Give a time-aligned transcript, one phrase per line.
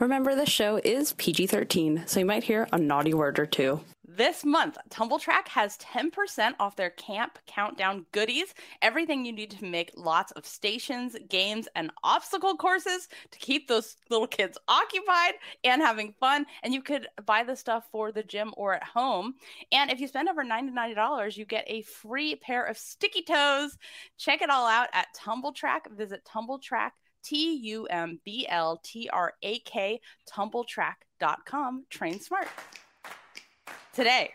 [0.00, 3.80] Remember, this show is PG 13, so you might hear a naughty word or two.
[4.16, 8.54] This month, Tumbl Trak has 10% off their camp countdown goodies.
[8.82, 13.96] Everything you need to make lots of stations, games, and obstacle courses to keep those
[14.10, 16.44] little kids occupied and having fun.
[16.64, 19.34] And you could buy the stuff for the gym or at home.
[19.70, 23.78] And if you spend over $99, you get a free pair of sticky toes.
[24.18, 25.90] Check it all out at Tumbl Trak.
[25.92, 26.90] Visit Tumbl Trak
[27.24, 31.86] T U M B L T R A K, tumbltrak.com.
[31.90, 32.48] Train smart.
[33.94, 34.30] Today,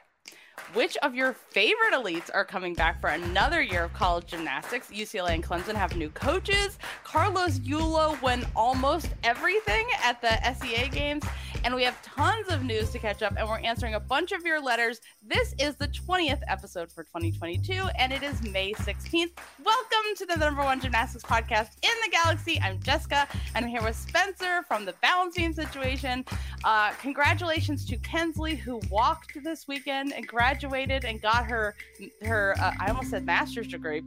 [0.73, 4.87] which of your favorite elites are coming back for another year of college gymnastics?
[4.87, 6.77] UCLA and Clemson have new coaches.
[7.03, 11.23] Carlos Yulo won almost everything at the SEA games.
[11.63, 14.43] And we have tons of news to catch up, and we're answering a bunch of
[14.45, 15.01] your letters.
[15.21, 19.31] This is the 20th episode for 2022, and it is May 16th.
[19.63, 22.59] Welcome to the number one gymnastics podcast in the galaxy.
[22.61, 26.23] I'm Jessica, and I'm here with Spencer from the Balance Beam Situation.
[26.63, 31.75] Uh, congratulations to Kensley, who walked this weekend and graduated and got her
[32.23, 34.01] her uh, I almost said master's degree.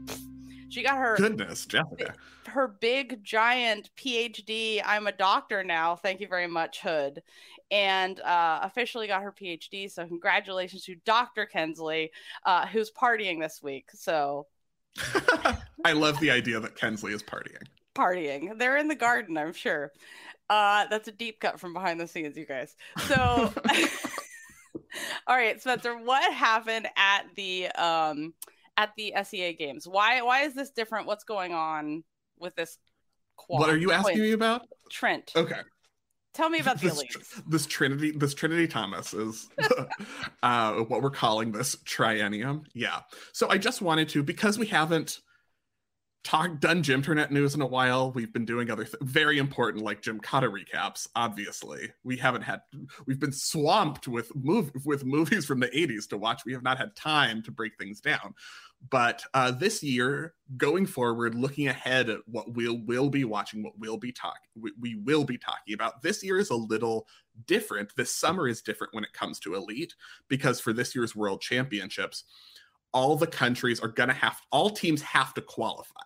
[0.72, 2.14] She got her goodness, Jessica.
[2.46, 4.80] Her big giant PhD.
[4.84, 5.96] I'm a doctor now.
[5.96, 7.22] Thank you very much, Hood.
[7.70, 9.90] And uh, officially got her PhD.
[9.90, 11.44] So congratulations to Dr.
[11.44, 12.10] Kensley,
[12.46, 13.90] uh, who's partying this week.
[13.92, 14.46] So
[15.84, 17.66] I love the idea that Kensley is partying.
[17.94, 18.58] Partying.
[18.58, 19.92] They're in the garden, I'm sure.
[20.48, 22.76] Uh, that's a deep cut from behind the scenes, you guys.
[23.08, 23.52] So
[25.26, 28.34] all right, Spencer, what happened at the um
[28.76, 29.86] at the SEA games.
[29.86, 31.06] Why why is this different?
[31.06, 32.04] What's going on
[32.38, 32.78] with this
[33.36, 33.60] quad?
[33.60, 34.62] What are you asking me about?
[34.90, 35.32] Trent.
[35.36, 35.60] Okay.
[36.34, 37.42] Tell me about the this, elites.
[37.46, 39.50] This Trinity, this Trinity Thomas is
[40.42, 42.64] uh, what we're calling this triennium.
[42.72, 43.00] Yeah.
[43.32, 45.20] So I just wanted to because we haven't
[46.24, 48.12] talked done Gymternet news in a while.
[48.12, 51.08] We've been doing other th- very important like Gymkata recaps.
[51.16, 52.62] Obviously, we haven't had.
[53.06, 56.44] We've been swamped with move with movies from the '80s to watch.
[56.44, 58.34] We have not had time to break things down.
[58.90, 63.78] But uh, this year, going forward, looking ahead at what we'll will be watching, what
[63.78, 66.02] we'll be talking, we, we will be talking about.
[66.02, 67.06] This year is a little
[67.46, 67.94] different.
[67.96, 69.94] This summer is different when it comes to elite
[70.28, 72.24] because for this year's World Championships,
[72.92, 76.02] all the countries are gonna have all teams have to qualify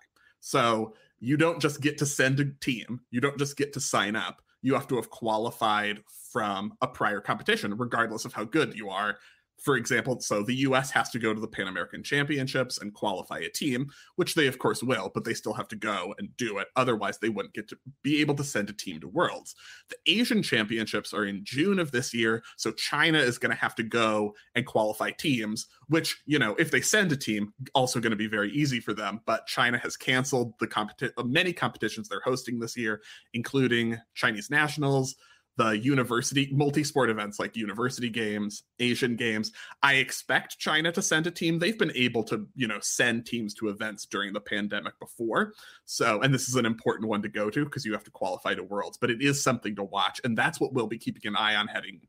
[0.46, 4.14] so you don't just get to send a team, you don't just get to sign
[4.14, 4.40] up.
[4.62, 9.18] You have to have qualified from a prior competition, regardless of how good you are
[9.58, 13.38] for example, so the US has to go to the Pan American Championships and qualify
[13.38, 16.58] a team, which they of course will, but they still have to go and do
[16.58, 16.68] it.
[16.76, 19.54] Otherwise, they wouldn't get to be able to send a team to Worlds.
[19.88, 23.74] The Asian Championships are in June of this year, so China is going to have
[23.76, 28.10] to go and qualify teams, which, you know, if they send a team, also going
[28.10, 32.20] to be very easy for them, but China has canceled the competi- many competitions they're
[32.24, 33.00] hosting this year,
[33.32, 35.16] including Chinese Nationals,
[35.56, 39.52] the university multi-sport events like university games asian games
[39.82, 41.58] i expect china to send a team.
[41.58, 45.52] They've been able to you know send teams to events during the pandemic before.
[45.84, 48.54] So and this is an important one to go to because you have to qualify
[48.54, 51.36] to worlds but it is something to watch and that's what we'll be keeping an
[51.36, 52.00] eye on heading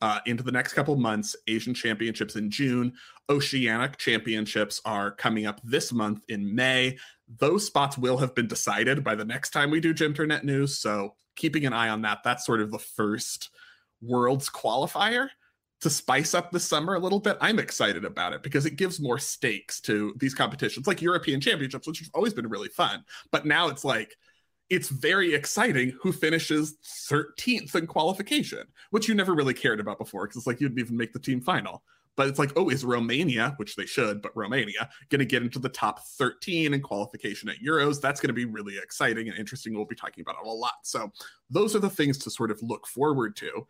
[0.00, 2.92] uh, into the next couple months asian championships in june.
[3.30, 6.96] Oceanic championships are coming up this month in may.
[7.38, 11.14] Those spots will have been decided by the next time we do Gymternet news so
[11.38, 12.18] keeping an eye on that.
[12.22, 13.50] That's sort of the first
[14.02, 15.28] Worlds qualifier
[15.80, 17.38] to spice up the summer a little bit.
[17.40, 21.86] I'm excited about it because it gives more stakes to these competitions, like European Championships,
[21.86, 23.04] which has always been really fun.
[23.30, 24.16] But now it's like,
[24.70, 26.76] it's very exciting who finishes
[27.10, 30.96] 13th in qualification, which you never really cared about before because it's like you'd even
[30.96, 31.82] make the team final.
[32.18, 35.60] But it's like, oh, is Romania, which they should, but Romania, going to get into
[35.60, 38.00] the top 13 in qualification at Euros?
[38.00, 39.72] That's going to be really exciting and interesting.
[39.72, 40.72] We'll be talking about it a lot.
[40.82, 41.12] So
[41.48, 43.68] those are the things to sort of look forward to.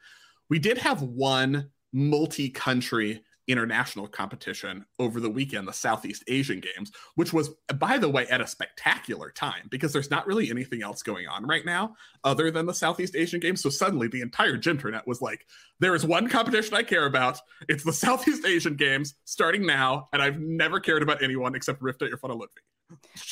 [0.48, 6.92] We did have one multi country international competition over the weekend, the Southeast Asian Games,
[7.16, 11.02] which was, by the way, at a spectacular time because there's not really anything else
[11.02, 13.62] going on right now other than the Southeast Asian Games.
[13.62, 15.46] So suddenly the entire Gymternet was like,
[15.80, 17.40] there is one competition I care about.
[17.68, 22.12] It's the Southeast Asian Games starting now, and I've never cared about anyone except Rifda
[22.12, 22.62] Irfanaluthfi.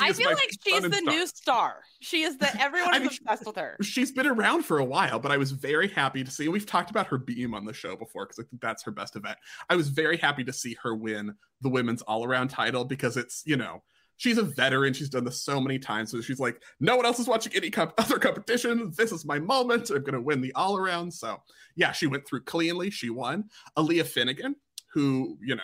[0.00, 1.82] I feel like she's the and new star.
[2.00, 3.76] She is the everyone I is mean, obsessed with her.
[3.82, 6.49] She's been around for a while, but I was very happy to see.
[6.49, 9.17] We've talked about her beam on the show before because I think that's her best
[9.17, 9.38] event.
[9.70, 13.43] I was very happy to see her win the women's all around title because it's,
[13.47, 13.82] you know,
[14.17, 14.93] she's a veteran.
[14.93, 16.11] She's done this so many times.
[16.11, 18.93] So she's like, no one else is watching any comp- other competition.
[18.97, 19.91] This is my moment.
[19.91, 21.12] I'm going to win the all around.
[21.12, 21.38] So
[21.76, 22.91] yeah, she went through cleanly.
[22.91, 23.44] She won.
[23.76, 24.56] Aleah Finnegan,
[24.93, 25.62] who, you know,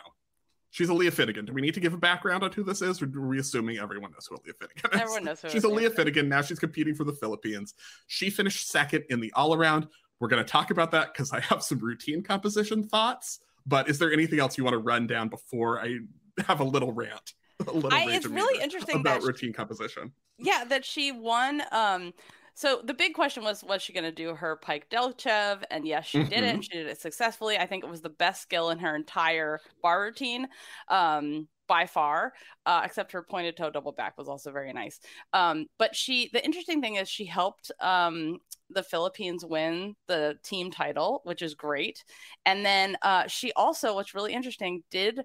[0.73, 1.45] she's Aleah Finnegan.
[1.45, 3.01] Do we need to give a background on who this is?
[3.01, 5.01] Or are we assuming everyone knows who Aleah Finnegan is?
[5.01, 6.29] Everyone knows who She's Aleah Aleah Finnegan.
[6.29, 7.75] Now she's competing for the Philippines.
[8.09, 9.87] She finished second in the all around.
[10.19, 13.41] We're going to talk about that because I have some routine composition thoughts.
[13.67, 15.99] But is there anything else you want to run down before I
[16.47, 17.35] have a little rant?
[17.67, 20.11] A little I, it's really interesting about she- routine composition.
[20.39, 22.13] yeah that she won um
[22.54, 26.06] so the big question was was she going to do her pike delchev and yes
[26.06, 26.62] she did it Mhm.
[26.62, 27.58] she did it successfully.
[27.58, 30.49] I think it was the best skill in her entire bar routine
[30.88, 32.34] um by far
[32.66, 35.00] uh, except her pointed toe double back was also very nice.
[35.32, 38.38] Um but she the interesting thing is she helped um
[38.70, 42.04] the philippines win the team title which is great.
[42.44, 45.20] And then uh she also what's really interesting did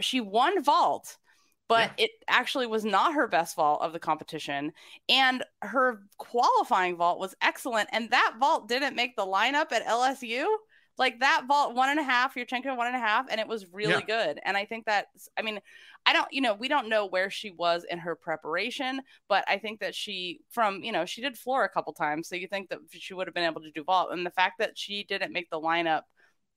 [0.00, 1.16] she won vault
[1.68, 4.72] but it actually was not her best vault of the competition
[5.08, 10.46] and her qualifying vault was excellent and that vault didn't make the lineup at lsu
[10.96, 13.66] like that vault one and a half Yurchenko one and a half and it was
[13.72, 14.26] really Yeah.
[14.26, 14.40] good.
[14.44, 15.06] And i think that
[15.38, 15.60] i mean
[16.06, 19.58] i don't you know we don't know where she was in her preparation but i
[19.58, 22.68] think that she from you know she did floor a couple times so you think
[22.70, 24.10] that she would have been able to do vault.
[24.12, 26.02] And the fact that she didn't make the lineup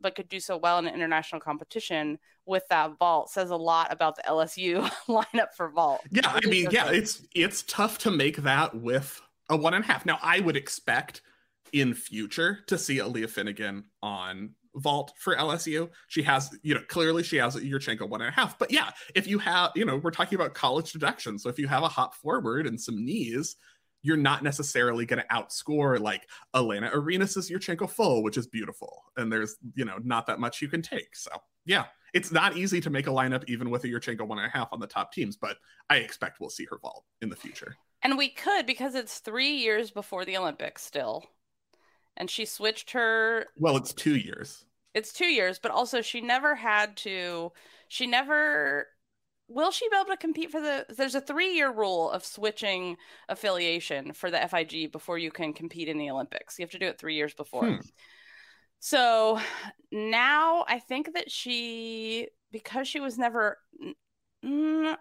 [0.01, 3.91] but could do so well in an international competition with that vault says a lot
[3.91, 6.01] about the LSU lineup for vault.
[6.11, 9.87] Yeah, I mean, yeah, it's it's tough to make that with a one and a
[9.87, 10.05] half.
[10.05, 11.21] Now, I would expect
[11.73, 15.89] in future to see Aleah Finnegan on vault for LSU.
[16.07, 18.57] She has, you know, clearly she has Yurchenko one and a half.
[18.57, 21.37] But yeah, if you have, you know, we're talking about college deduction.
[21.37, 23.55] So if you have a hop forward and some knees,
[24.03, 29.03] you're not necessarily going to outscore like Elena Arenas' Yurchenko full, which is beautiful.
[29.17, 31.15] And there's, you know, not that much you can take.
[31.15, 31.31] So
[31.65, 34.57] yeah, it's not easy to make a lineup even with a Yurchenko one and a
[34.57, 35.57] half on the top teams, but
[35.89, 37.75] I expect we'll see her vault in the future.
[38.01, 41.23] And we could because it's three years before the Olympics still.
[42.17, 44.65] And she switched her Well, it's two years.
[44.93, 47.51] it's two years, but also she never had to
[47.87, 48.87] she never
[49.53, 52.97] will she be able to compete for the there's a three year rule of switching
[53.29, 56.57] affiliation for the FIG before you can compete in the Olympics.
[56.57, 57.65] You have to do it three years before.
[57.67, 57.75] Hmm.
[58.79, 59.39] So
[59.91, 63.57] now I think that she because she was never
[64.43, 64.95] mm,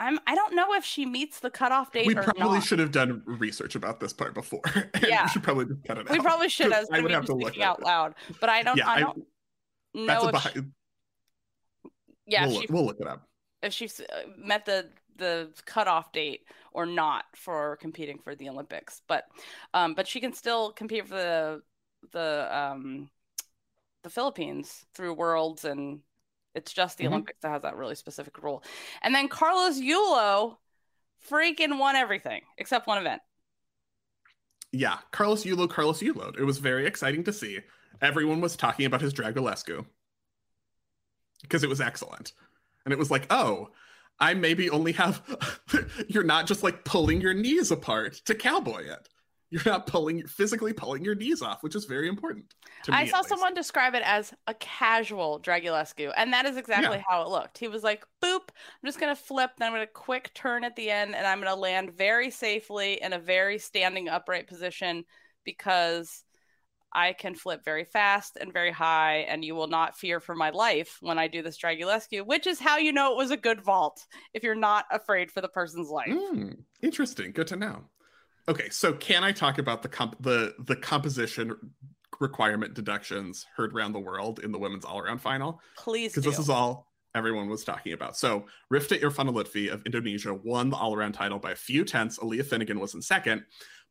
[0.00, 2.64] I'm I don't know if she meets the cutoff date We probably not.
[2.64, 4.62] should have done research about this part before.
[5.06, 5.24] Yeah.
[5.24, 6.12] we should probably just cut it out.
[6.12, 6.86] we probably should have.
[6.92, 7.84] I I would have to look out it.
[7.84, 8.76] loud, but I don't.
[8.78, 9.22] Yeah, I I- don't
[9.94, 10.54] That's know a if behind,
[11.84, 11.90] she,
[12.26, 13.28] yeah, we'll, she we'll look it up.
[13.62, 19.02] If she's uh, met the the cutoff date or not for competing for the Olympics.
[19.06, 19.24] But
[19.74, 21.62] um, but she can still compete for the
[22.12, 23.10] the um
[24.02, 26.00] the Philippines through Worlds and
[26.54, 27.08] it's just the Mhm.
[27.08, 28.62] Olympics that has that really specific rule.
[29.02, 30.58] And then Carlos Yulo
[31.30, 33.22] freaking won everything except one event.
[34.72, 36.36] Yeah, Carlos Yulo, Carlos Yulo.
[36.38, 37.60] It was very exciting to see.
[38.00, 39.86] Everyone was talking about his Dragulescu
[41.42, 42.32] because it was excellent.
[42.84, 43.68] And it was like, oh,
[44.18, 45.22] I maybe only have,
[46.08, 49.08] you're not just like pulling your knees apart to cowboy it.
[49.52, 52.54] You're not pulling, physically pulling your knees off, which is very important.
[52.84, 56.98] To me, I saw someone describe it as a casual Dragulescu, and that is exactly
[56.98, 57.02] Yeah.
[57.08, 57.58] how it looked.
[57.58, 60.62] He was like, boop, I'm just going to flip, then I'm going to quick turn
[60.62, 64.46] at the end, and I'm going to land very safely in a very standing upright
[64.46, 65.04] position
[65.44, 66.22] because
[66.92, 70.50] I can flip very fast and very high, and you will not fear for my
[70.50, 73.62] life when I do this Dragulescu, which is how you know it was a good
[73.62, 74.04] vault
[74.34, 76.08] if you're not afraid for the person's life.
[76.08, 77.32] Mm, interesting.
[77.32, 77.84] Good to know.
[78.48, 81.54] Okay, so can I talk about the comp- the the composition
[82.20, 85.60] requirement deductions heard around the world in the women's all around final?
[85.76, 88.16] Please Because this is all everyone was talking about.
[88.16, 92.18] So Rifda Irfan of Indonesia won the all around title by a few tenths.
[92.18, 93.44] Aleah Finnegan was in second,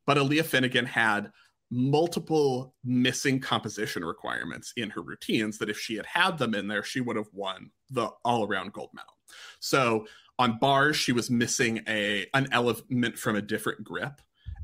[0.06, 1.32] but Aleah Finnegan had
[1.72, 6.84] multiple missing composition requirements in her routines that if she had had them in there,
[6.84, 9.14] she would have won the all around gold medal.
[9.60, 10.08] So
[10.40, 14.22] on bars, she was missing a an element from a different grip,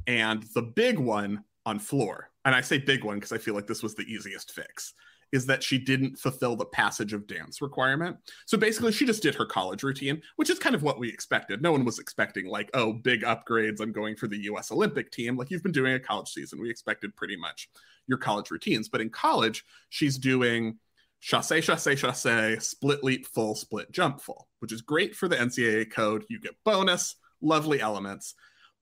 [0.08, 3.68] and the big one on floor, and I say big one because I feel like
[3.68, 4.94] this was the easiest fix,
[5.32, 8.18] is that she didn't fulfill the passage of dance requirement.
[8.46, 11.62] So basically, she just did her college routine, which is kind of what we expected.
[11.62, 13.82] No one was expecting like, oh, big upgrades.
[13.82, 14.72] I'm going for the U.S.
[14.72, 15.38] Olympic team.
[15.38, 17.70] Like you've been doing a college season, we expected pretty much
[18.08, 18.90] your college routines.
[18.90, 20.78] But in college, she's doing
[21.22, 25.92] chasse, chasse, chasse, split leap full, split jump full, which is great for the NCAA
[25.92, 26.26] code.
[26.30, 27.16] You get bonus.
[27.42, 28.36] lovely elements,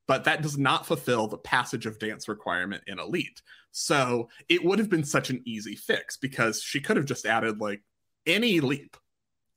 [0.08, 3.42] but that does not fulfill the passage of dance requirement in Elite.
[3.72, 7.60] So it would have been such an easy fix because she could have just added
[7.60, 7.82] like
[8.26, 8.98] any leap,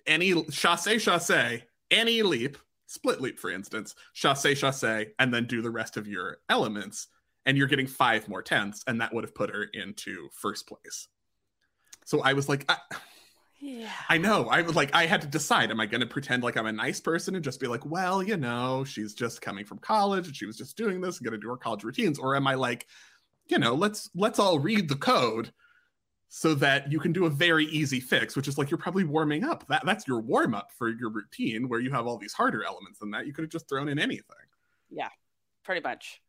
[0.06, 5.70] any chasse chasse, any leap, split leap, for instance, chasse chasse, and then do the
[5.70, 7.08] rest of your elements.
[7.44, 11.06] And you're getting five more tenths, and that would have put her into first place.
[12.04, 12.76] So I was like, I,
[13.66, 13.90] Yeah.
[14.08, 14.49] I know.
[14.49, 16.73] I was like, I had to decide: am I going to pretend like I'm a
[16.73, 20.37] nice person and just be like, well, you know, she's just coming from college and
[20.37, 22.54] she was just doing this and going to do her college routines, or am I
[22.54, 22.87] like,
[23.49, 25.52] you know, let's let's all read the code
[26.28, 29.42] so that you can do a very easy fix, which is like you're probably warming
[29.42, 29.66] up.
[29.66, 33.00] That that's your warm up for your routine where you have all these harder elements
[33.00, 33.26] than that.
[33.26, 34.37] You could have just thrown in anything.
[34.90, 35.08] Yeah,
[35.64, 36.23] pretty much.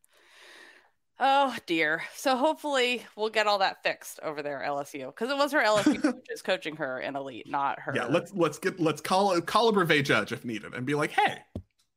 [1.20, 2.04] Oh dear.
[2.16, 6.02] So hopefully we'll get all that fixed over there LSU because it was her LSU
[6.02, 7.94] coach is coaching her in elite, not her.
[7.96, 10.94] Yeah, let's let's get let's call a call a brevet judge if needed and be
[10.96, 11.40] like, hey,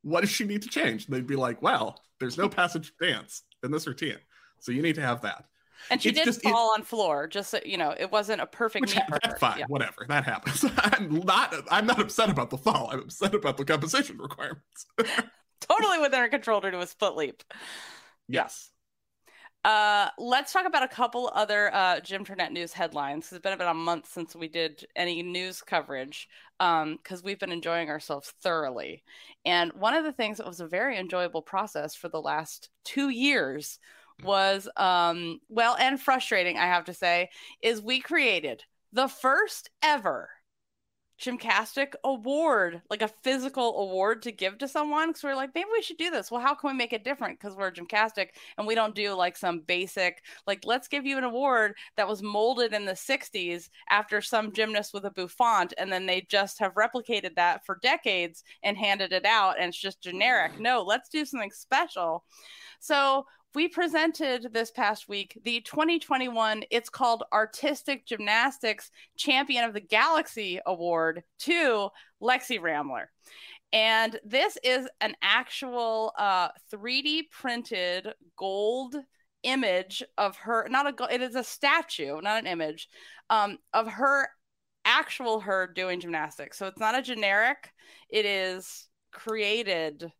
[0.02, 1.06] what does she need to change?
[1.06, 4.16] And they'd be like, well, there's no passage dance in this routine,
[4.58, 5.44] so you need to have that.
[5.90, 7.26] and she it's did just- it- fall on floor.
[7.26, 9.20] Just so you know, it wasn't a perfect Which meet for her.
[9.22, 9.66] that's fine, Yeah.
[9.68, 10.64] whatever, that happens.
[10.78, 12.88] I'm not I'm not upset about the fall.
[12.90, 14.86] I'm upset about the composition requirements.
[15.60, 17.42] Totally within her control to do a split leap.
[18.28, 18.70] yes.
[19.62, 23.30] Uh, let's talk about a couple other uh, Gymternet news headlines.
[23.30, 27.90] It's been about a month since we did any news coverage because we've been enjoying
[27.90, 29.02] ourselves thoroughly.
[29.44, 33.10] And one of the things that was a very enjoyable process for the last two
[33.10, 33.78] years
[34.24, 37.28] was, um, well, and frustrating, I have to say,
[37.62, 40.30] is we created the first ever
[41.20, 45.08] Gymcastic award, like a physical award to give to someone.
[45.08, 46.30] Because we're like, maybe we should do this.
[46.30, 47.38] Well, how can we make it different?
[47.38, 51.24] Because we're Gymcastic and we don't do like some basic, like, let's give you an
[51.24, 55.74] award that was molded in the 60s after some gymnast with a bouffant.
[55.76, 59.56] And then they just have replicated that for decades and handed it out.
[59.58, 60.58] And it's just generic.
[60.58, 62.24] No, let's do something special.
[62.80, 69.80] So we presented this past week the 2021 it's called artistic gymnastics champion of the
[69.80, 71.88] galaxy award to
[72.22, 73.10] lexi ramler.
[73.72, 78.96] And this is an actual uh, 3d printed gold
[79.42, 82.88] image of her not a it is a statue not an image
[83.30, 84.28] um, of her
[84.84, 86.58] actual her doing gymnastics.
[86.58, 87.72] So it's not a generic.
[88.08, 90.10] It is created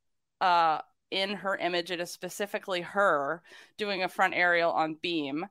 [0.41, 1.91] uh, in her image.
[1.91, 3.43] It is specifically her
[3.79, 5.47] doing a front aerial on beam.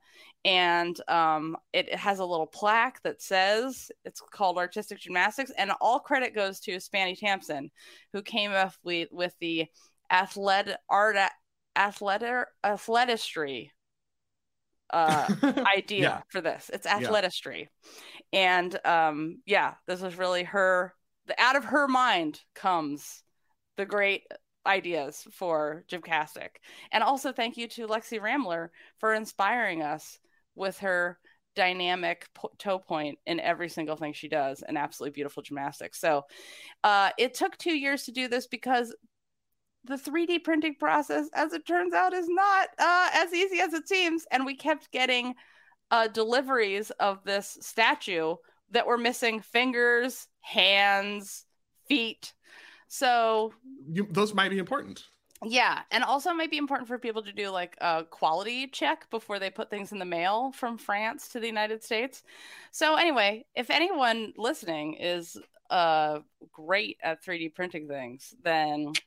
[0.45, 5.51] And um, it has a little plaque that says it's called Artistic Gymnastics.
[5.57, 7.71] And all credit goes to Spanny Tampson,
[8.13, 9.67] who came up with, with the
[10.09, 11.17] athlet art
[11.75, 13.69] athletic athletistry
[14.91, 15.27] uh,
[15.77, 16.21] idea Yeah.
[16.29, 16.69] for this.
[16.73, 17.67] It's athletistry.
[18.33, 20.93] And um, yeah, this is really her,
[21.27, 23.23] the, out of her mind comes
[23.77, 24.23] the great
[24.69, 26.61] ideas for Gymcastic.
[26.91, 30.19] And also thank you to Lexi Ramler for inspiring us
[30.55, 31.19] with her
[31.55, 35.99] dynamic po- toe point in every single thing she does and absolutely beautiful gymnastics.
[35.99, 36.23] So
[36.83, 38.95] uh, it took two years to do this because
[39.85, 43.87] the 3D printing process, as it turns out, is not uh, as easy as it
[43.87, 44.25] seems.
[44.31, 45.33] And we kept getting
[45.89, 48.35] uh, deliveries of this statue
[48.71, 51.45] that were missing fingers, hands,
[51.87, 52.33] feet.
[52.89, 53.53] So
[53.91, 55.03] You, those might be important.
[55.43, 59.09] yeah, and also it might be important for people to do like a quality check
[59.09, 62.23] before they put things in the mail from France to the United States.
[62.71, 65.37] So anyway, if anyone listening is
[65.69, 66.19] uh
[66.51, 68.97] great at 3D printing things, then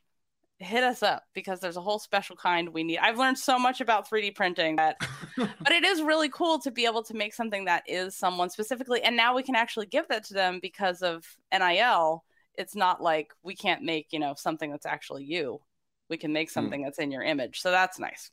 [0.58, 2.98] hit us up because there's a whole special kind we need.
[2.98, 4.96] I've learned so much about 3D printing that
[5.64, 9.02] but it is really cool to be able to make something that is someone specifically
[9.02, 12.24] and now we can actually give that to them because of NIL.
[12.56, 15.60] It's not like we can't make, you know, something that's actually you.
[16.08, 17.60] We can make something that's in your image.
[17.60, 18.30] So that's nice.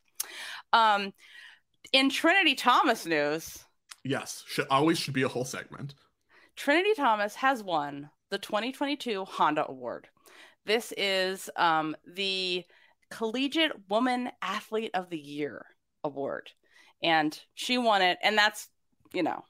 [0.74, 1.14] Um
[1.94, 3.58] in trinity thomas news
[4.04, 5.96] yes, should always should be a whole segment.
[6.56, 10.08] trinity thomas has won the 2022 honda award.
[10.66, 12.66] This is um the
[13.10, 15.66] collegiate woman athlete of the year
[16.04, 16.52] award.
[17.02, 18.68] And she won it and that's
[19.14, 19.44] you know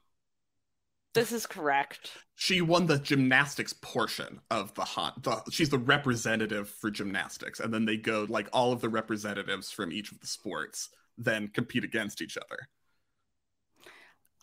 [1.19, 5.21] this is correct She won the gymnastics portion of the hot.
[5.23, 9.71] The, she's the representative for gymnastics, and then they go like all of the representatives
[9.71, 12.69] from each of the sports then compete against each other.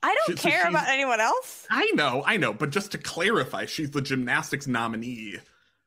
[0.02, 2.98] i don't She- care she's- about anyone else I know, I know, but just to
[2.98, 5.36] clarify, she's the gymnastics nominee,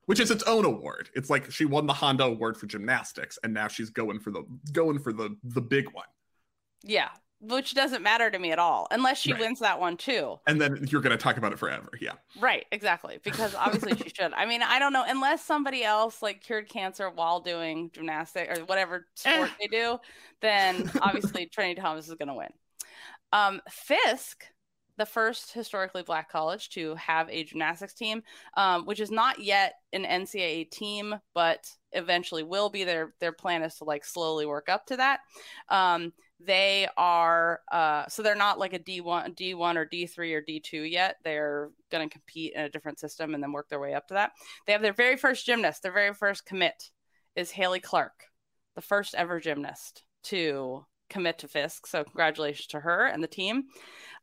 [0.05, 1.09] which is its own award.
[1.13, 4.43] It's like she won the Honda Award for gymnastics, and now she's going for the
[4.71, 6.07] going for the the big one.
[6.83, 7.09] Yeah.
[7.41, 9.41] Which doesn't matter to me at all unless she Right.
[9.41, 10.39] wins that one too.
[10.47, 11.89] And then you're going to talk about it forever.
[12.01, 12.13] Yeah.
[12.39, 13.19] Right, exactly.
[13.23, 14.33] Because obviously she should.
[14.33, 18.65] I mean, I don't know unless somebody else like cured cancer while doing gymnastic or
[18.65, 19.53] whatever sport Eh.
[19.61, 19.99] they do,
[20.41, 22.49] then obviously Trinity Thomas is going to win.
[23.31, 24.43] Um, Fisk,
[24.97, 28.21] the first historically black college to have a gymnastics team,
[28.57, 32.83] um, which is not yet an NCAA team, but eventually will be.
[32.83, 35.21] Their their plan is to like slowly work up to that.
[35.69, 40.89] Um, they are uh, so they're not like a D1, D1 or D3 or D2
[40.89, 41.17] yet.
[41.23, 44.13] They're going to compete in a different system and then work their way up to
[44.13, 44.31] that.
[44.65, 46.91] They have their very first gymnast, their very first commit
[47.35, 48.25] is Haley Clark,
[48.75, 51.87] the first ever gymnast to commit to Fisk.
[51.87, 53.65] So congratulations to her and the team.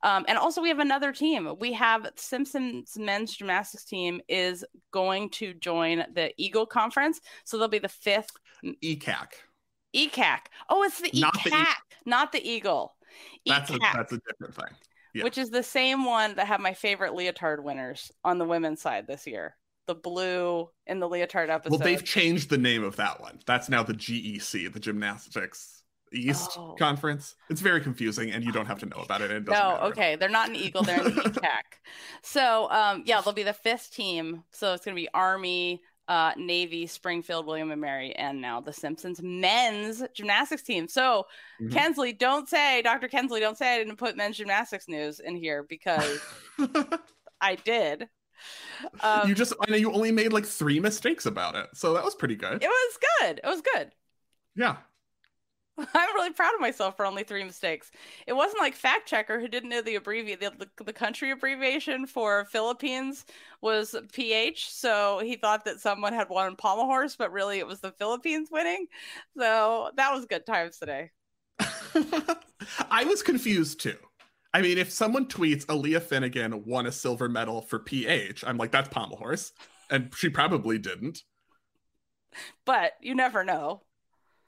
[0.02, 1.54] Um, and also we have another team.
[1.58, 7.20] We have Simpsons men's gymnastics team is going to join the Eagle Conference.
[7.44, 8.30] So they'll be the fifth
[8.64, 9.26] ECAC.
[9.94, 10.38] ECAC.
[10.68, 11.74] Oh, it's the Not the ECAC, E-
[12.04, 12.94] not the Eagle.
[13.46, 14.76] That's a, that's a different thing.
[15.14, 15.24] yeah.
[15.24, 19.06] which is the same one that had my favorite leotard winners on the women's side
[19.06, 19.56] this year.
[19.86, 21.78] The blue in the leotard episode.
[21.78, 23.38] Well, they've changed the name of that one.
[23.46, 26.74] That's now the GEC, the Gymnastics East Oh.
[26.78, 27.36] Conference.
[27.50, 29.30] It's very confusing, and you don't have to know about it.
[29.30, 29.82] It no, matter.
[29.86, 31.62] okay, they're not an Eagle, they're the ECAC.
[32.22, 34.42] So, um, yeah, they'll be the fifth team.
[34.50, 38.72] So it's going to be Army, uh, Navy, Springfield, William and Mary, and now the
[38.72, 40.86] Simpsons men's gymnastics team.
[40.88, 41.26] So,
[41.60, 41.72] Mhm.
[41.72, 43.08] Kensley, don't say, Dr.
[43.08, 46.20] Kensley, don't say I didn't put men's gymnastics news in here because
[47.40, 48.08] I did.
[49.00, 51.66] Um, you just, I know you only made like three mistakes about it.
[51.74, 52.62] So that was pretty good.
[52.62, 53.40] it was good.
[53.42, 53.92] It was good.
[54.54, 54.76] Yeah.
[55.94, 57.90] I'm really proud of myself for only three mistakes.
[58.26, 62.46] It wasn't like fact checker who didn't know the abbreviate the, the, country abbreviation for
[62.46, 63.26] Philippines
[63.60, 67.80] was PH, so he thought that someone had won pommel horse, but really it was
[67.80, 68.86] the Philippines winning.
[69.36, 71.10] So that was good times today.
[72.90, 73.98] I was confused too.
[74.54, 78.70] I mean, if someone tweets Aleah Finnegan won a silver medal for PH, I'm like,
[78.70, 79.52] that's pommel horse.
[79.90, 81.22] And she probably didn't.
[82.64, 83.82] But you never know.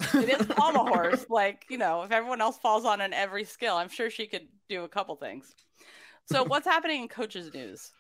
[0.01, 1.27] It is pommel horse.
[1.29, 4.49] Like you know, if everyone else falls on in every skill, I'm sure she could
[4.69, 5.55] do a couple things.
[6.27, 7.93] So what's happening in coaches news?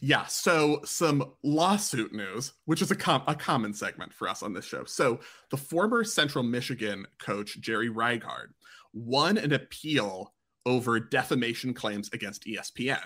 [0.00, 4.52] Yeah, so some lawsuit news, which is a, com- a common segment for us on
[4.52, 4.84] this show.
[4.84, 5.20] So,
[5.50, 8.48] the former Central Michigan coach, Jerry Reighard,
[8.92, 13.04] won an appeal over defamation claims against ESPN.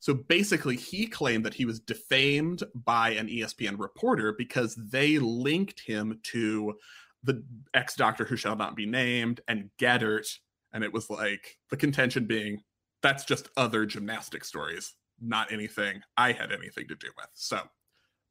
[0.00, 5.80] So, basically, he claimed that he was defamed by an ESPN reporter because they linked
[5.80, 6.74] him to
[7.22, 7.42] the
[7.74, 10.28] ex doctor who shall not be named and Geddert.
[10.72, 12.62] And it was like the contention being
[13.00, 17.28] that's just other gymnastic stories not anything I had anything to do with.
[17.34, 17.60] So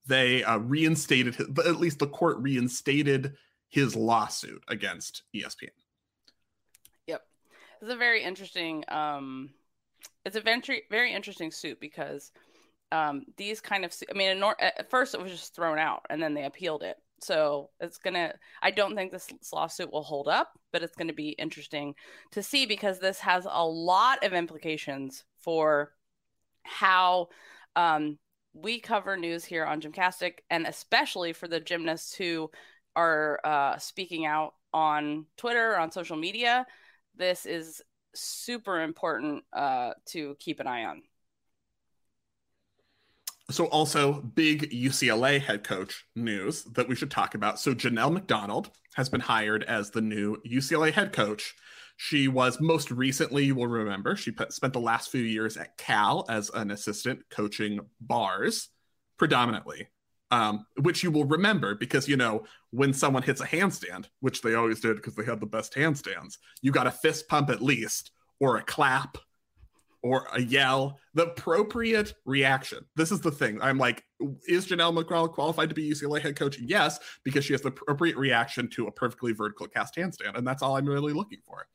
[0.05, 3.33] they uh, reinstated, his, at least the court reinstated
[3.69, 5.69] his lawsuit against ESPN.
[7.07, 7.21] Yep.
[7.81, 8.83] It's a very interesting.
[8.87, 9.51] Um,
[10.25, 12.31] it's a very very interesting suit because
[12.91, 13.93] um, these kind of.
[14.09, 16.97] I mean, at first it was just thrown out, and then they appealed it.
[17.19, 18.33] So it's gonna.
[18.61, 21.95] I don't think this lawsuit will hold up, but it's going to be interesting
[22.31, 25.93] to see because this has a lot of implications for
[26.63, 27.29] how
[27.75, 28.19] um,
[28.53, 32.49] we cover news here on Gymcastic, and especially for the gymnasts who
[32.95, 36.65] are uh, speaking out on Twitter, on social media.
[37.15, 37.81] This is
[38.13, 41.03] super important uh, to keep an eye on.
[43.49, 47.59] So, also big UCLA head coach news that we should talk about.
[47.59, 51.55] So, Janelle McDonald has been hired as the new UCLA head coach.
[51.95, 55.77] She was most recently, you will remember, she put, spent the last few years at
[55.77, 58.69] Cal as an assistant coaching bars
[59.17, 59.87] predominantly,
[60.29, 64.55] um, which you will remember because, you know, when someone hits a handstand, which they
[64.55, 68.11] always did because they had the best handstands, you got a fist pump at least
[68.39, 69.17] or a clap
[70.03, 72.85] or a yell, the appropriate reaction.
[72.95, 73.61] This is the thing.
[73.61, 74.03] I'm like,
[74.47, 76.57] is Janelle McCall qualified to be UCLA head coach?
[76.59, 80.35] Yes, because she has the appropriate reaction to a perfectly vertical cast handstand.
[80.35, 81.67] And that's all I'm really looking for.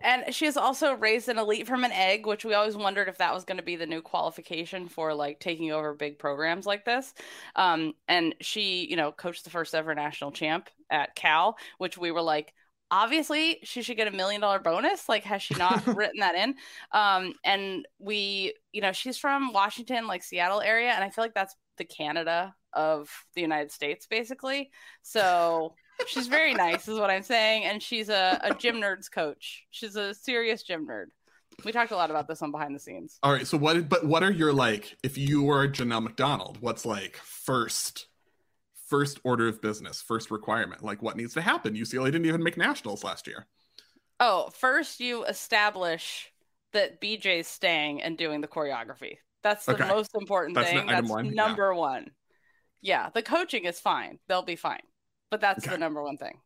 [0.00, 3.18] And she has also raised an elite from an egg, which we always wondered if
[3.18, 6.84] that was going to be the new qualification for like taking over big programs like
[6.84, 7.14] this.
[7.54, 12.10] Um, and she, you know, coached the first ever national champ at Cal, which we
[12.10, 12.52] were like,
[12.92, 15.08] obviously she should get a million dollar bonus.
[15.08, 16.54] Like, has she not written that in?
[16.92, 21.34] Um, and we, you know, she's from Washington, like Seattle area, and I feel like
[21.34, 24.70] that's the Canada of the United States, basically.
[25.02, 25.74] So
[26.06, 27.64] she's very nice, is what I'm saying.
[27.64, 29.64] And she's a, a gym nerds coach.
[29.70, 31.06] She's a serious gym nerd.
[31.64, 33.18] We talked a lot about this on behind the scenes.
[33.22, 33.46] All right.
[33.46, 38.06] So what but what are your like if you were Janelle McDonald, what's like first
[38.92, 40.82] first order of business, first requirement?
[40.84, 41.74] Like what needs to happen?
[41.74, 43.46] UCLA didn't even make nationals last year.
[44.20, 46.30] Oh, first you establish
[46.72, 49.18] that BJ's staying and doing the choreography.
[49.42, 49.88] That's the Okay.
[49.88, 50.86] most important That's thing.
[50.86, 51.32] That's one, yeah.
[51.32, 52.10] number one.
[52.82, 54.18] Yeah, the coaching is fine.
[54.28, 54.82] They'll be fine.
[55.30, 55.70] But that's Okay.
[55.72, 56.40] the number one thing.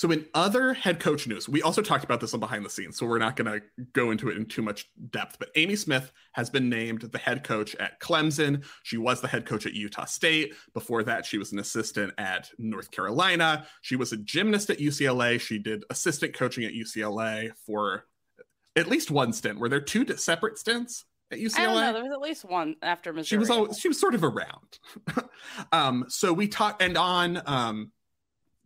[0.00, 2.96] So, in other head coach news, we also talked about this on behind the scenes,
[2.96, 5.36] so we're not going to go into it in too much depth.
[5.38, 8.64] But Amy Smith has been named the head coach at Clemson.
[8.82, 10.54] She was the head coach at Utah State.
[10.72, 13.66] Before that, she was an assistant at North Carolina.
[13.82, 15.38] She was a gymnast at UCLA.
[15.38, 18.06] She did assistant coaching at UCLA for
[18.76, 19.58] at least one stint.
[19.58, 21.58] Were there two separate stints at UCLA?
[21.58, 21.92] I don't know.
[21.92, 23.26] There was at least one after Missouri.
[23.26, 24.78] she was always, she was sort of around
[25.72, 27.92] um so we talked and on um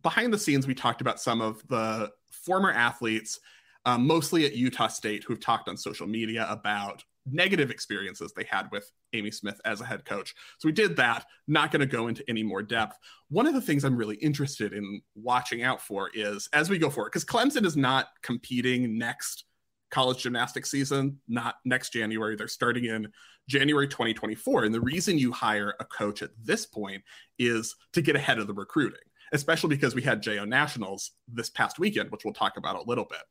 [0.05, 3.39] behind the scenes we talked about some of the former athletes
[3.87, 8.69] um, mostly at utah state who've talked on social media about negative experiences they had
[8.71, 10.35] with amy smith as a head coach.
[10.59, 11.25] So we did that.
[11.47, 12.99] Not going to go into any more depth.
[13.29, 16.91] One of the things i'm really interested in watching out for is as we go
[16.91, 19.45] forward because clemson is not competing next
[19.89, 22.35] college gymnastics season not next january.
[22.35, 23.11] They're starting in
[23.47, 24.65] January 2024.
[24.65, 27.03] And the reason you hire a coach at this point
[27.37, 28.99] is to get ahead of the recruiting,
[29.33, 33.05] especially because we had JO Nationals this past weekend, which we'll talk about a little
[33.05, 33.21] bit.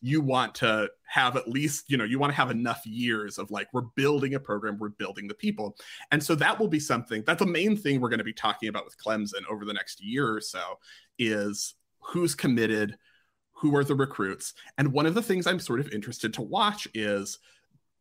[0.00, 3.50] You want to have at least, you know, you want to have enough years of
[3.50, 5.76] like, we're building a program, we're building the people.
[6.10, 8.68] And so that will be something that's the main thing we're going to be talking
[8.68, 10.78] about with Clemson over the next year or so
[11.18, 12.96] is who's committed,
[13.52, 14.54] who are the recruits.
[14.78, 17.38] And one of the things I'm sort of interested to watch is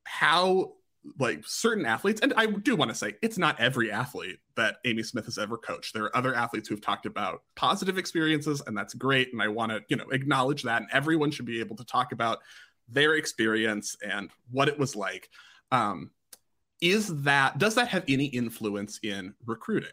[0.03, 0.73] how
[1.19, 5.03] like certain athletes, and I do want to say it's not every athlete that Amy
[5.03, 5.93] Smith has ever coached.
[5.93, 9.33] There are other athletes who've talked about positive experiences, and that's great.
[9.33, 10.81] And I want to, you know, acknowledge that.
[10.81, 12.39] And everyone should be able to talk about
[12.87, 15.29] their experience and what it was like.
[15.71, 16.11] Um,
[16.81, 19.91] is that does that have any influence in recruiting?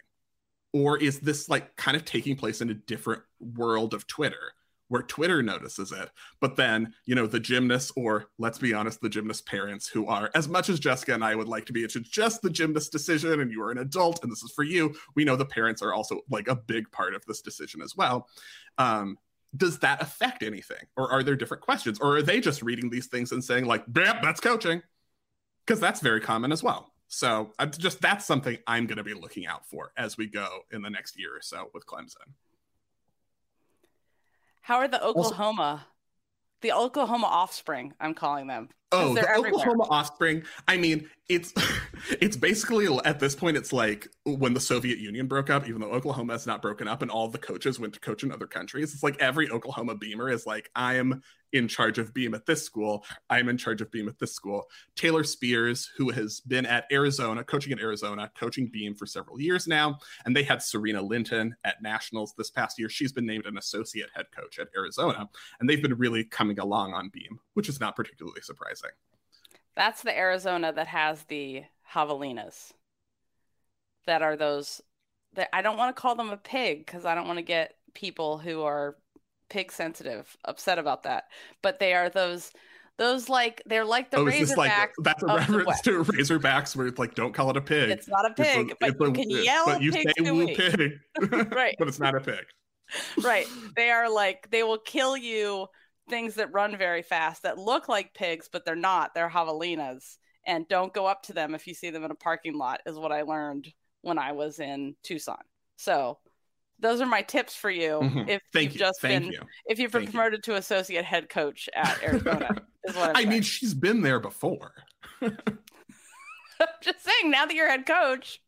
[0.72, 4.52] Or is this like kind of taking place in a different world of Twitter?
[4.90, 6.10] Where Twitter notices it.
[6.40, 10.30] But then, you know, the gymnasts, or let's be honest, the gymnast parents who are,
[10.34, 13.40] as much as Jessica and I would like to be, it's just the gymnast decision
[13.40, 14.92] and you are an adult and this is for you.
[15.14, 18.28] We know the parents are also like a big part of this decision as well.
[18.78, 19.16] Um,
[19.56, 20.84] does that affect anything?
[20.96, 22.00] Or are there different questions?
[22.00, 24.82] Or are they just reading these things and saying, like, that's coaching?
[25.64, 26.90] Because that's very common as well.
[27.06, 30.60] So I'm just that's something I'm going to be looking out for as we go
[30.72, 32.34] in the next year or so with Clemson.
[34.62, 35.86] How are the Oklahoma,
[36.60, 37.94] the Oklahoma offspring?
[38.00, 38.68] I'm calling them.
[38.92, 39.50] Oh, the everywhere.
[39.50, 40.42] Oklahoma offspring.
[40.66, 41.52] I mean, it's
[42.20, 45.68] it's basically at this point, it's like when the Soviet Union broke up.
[45.68, 48.32] Even though Oklahoma has not broken up, and all the coaches went to coach in
[48.32, 51.22] other countries, it's like every Oklahoma Beamer is like, I am
[51.52, 53.04] in charge of Beam at this school.
[53.28, 54.64] I'm in charge of Beam at this school.
[54.94, 59.66] Taylor Spears, who has been at Arizona, coaching at Arizona, coaching Beam for several years
[59.66, 62.88] now, and they had Sirena Linton at Nationals this past year.
[62.88, 66.94] She's been named an associate head coach at Arizona, and they've been really coming along
[66.94, 68.79] on Beam, which is not particularly surprising.
[69.76, 71.62] That's the Arizona that has the
[71.94, 72.72] javelinas.
[74.06, 74.80] That are those
[75.34, 77.76] that I don't want to call them a pig because I don't want to get
[77.94, 78.96] people who are
[79.48, 81.24] pig sensitive upset about that.
[81.62, 82.50] But they are those
[82.98, 86.98] those like they're like the oh, this like that's a reference to Razorbacks where it's
[86.98, 87.90] like don't call it a pig.
[87.90, 90.08] It's not a It's a- pig, but you a- can it- yell but you pig
[90.18, 90.98] say woo pig,
[91.52, 91.76] Right.
[91.78, 92.44] but it's not a pig.
[93.22, 93.46] right.
[93.76, 95.68] They are like they will kill you
[96.10, 99.14] things that run very fast that look like pigs, but they're not.
[99.14, 100.16] They're javelinas.
[100.46, 102.96] And don't go up to them if you see them in a parking lot, is
[102.98, 105.36] what I learned when I was in Tucson.
[105.76, 106.18] So
[106.78, 108.28] those are my tips for you Mhm.
[108.28, 108.78] if Thank you've you.
[108.80, 109.40] just Thank been you.
[109.66, 110.18] if you've been Thank you.
[110.18, 112.48] promoted to associate head coach at Arizona.
[112.84, 114.72] is what I'm I mean, she's been there before.
[115.22, 115.36] I'm
[116.82, 118.40] just saying now that you're head coach.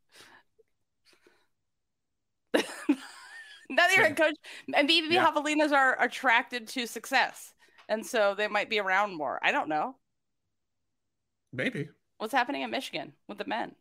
[3.71, 4.35] now that you're head coach,
[4.75, 5.27] and maybe Yeah.
[5.31, 7.55] javelinas are attracted to success,
[7.89, 9.39] and so they might be around more.
[9.43, 9.97] I don't know
[11.53, 11.89] Maybe.
[12.19, 13.75] what's happening in Michigan with the men.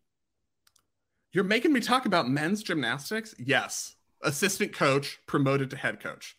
[1.33, 3.33] You're making me talk about men's gymnastics?
[3.39, 3.95] Yes.
[4.21, 6.35] Assistant coach promoted to head coach.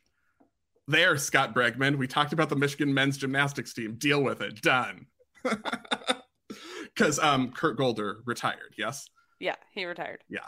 [0.86, 1.96] There, Scott Bregman.
[1.96, 3.94] We talked about the Michigan men's gymnastics team.
[3.94, 4.60] Deal with it.
[4.62, 5.06] Done.
[6.94, 8.74] Because um, Kurt Golder retired.
[8.76, 9.08] Yes.
[9.40, 10.22] Yeah, he retired.
[10.28, 10.40] Yeah.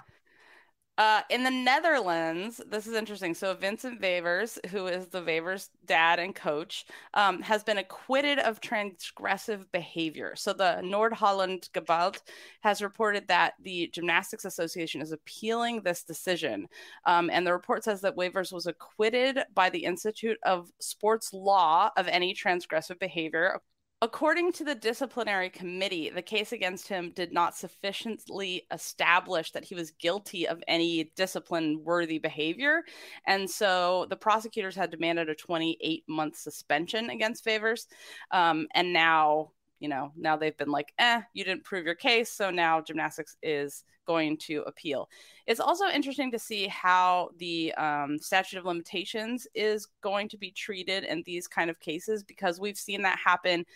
[0.97, 3.35] Uh, in the Netherlands, this is interesting.
[3.35, 8.61] So Vincent Wevers, who is the Wevers dad and coach, um, has been acquitted of
[8.61, 10.35] transgressive behavior.
[10.37, 12.23] So the Noord-Holland Gebald
[12.61, 16.69] has reported that the Gymnastics Association is appealing this decision.
[17.07, 21.91] Um, and the report says that Wevers was acquitted by the Institute of Sports Law
[21.97, 23.61] of any transgressive behavior.
[24.05, 29.75] According to the disciplinary committee, the case against him did not sufficiently establish that he
[29.75, 32.83] was guilty of any discipline worthy behavior.
[33.27, 37.87] And so the prosecutors had demanded a 28 month suspension against Wevers.
[38.31, 39.53] Um, and now,
[39.85, 42.33] you know, now they've been like, eh, you didn't prove your case.
[42.33, 45.11] So now gymnastics is going to appeal.
[45.47, 50.51] It's also interesting to see how the um, statute of limitations is going to be
[50.53, 53.67] treated in these kind of cases because we've seen that happen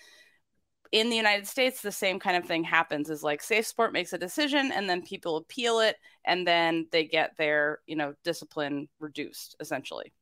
[0.93, 4.15] in the United States, the same kind of thing happens is like Safe Sport makes
[4.15, 8.89] a decision and then people appeal it and then they get their, you know, discipline
[8.99, 10.15] reduced essentially.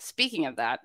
[0.00, 0.80] Speaking of that,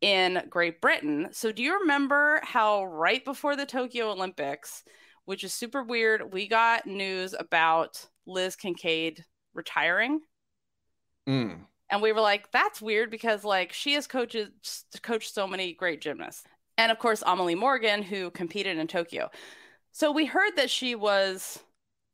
[0.00, 4.84] in Great Britain, so do you remember how right before the Tokyo Olympics,
[5.24, 9.24] which is super weird, we got news about Liz Kincaid
[9.54, 10.20] retiring?
[11.28, 11.60] Mm.
[11.90, 14.50] And we were like, that's weird because like she has coaches
[15.02, 16.44] coached so many great gymnasts
[16.78, 19.30] and of course Amelie Morgan, who competed in Tokyo.
[19.92, 21.60] So we heard that she was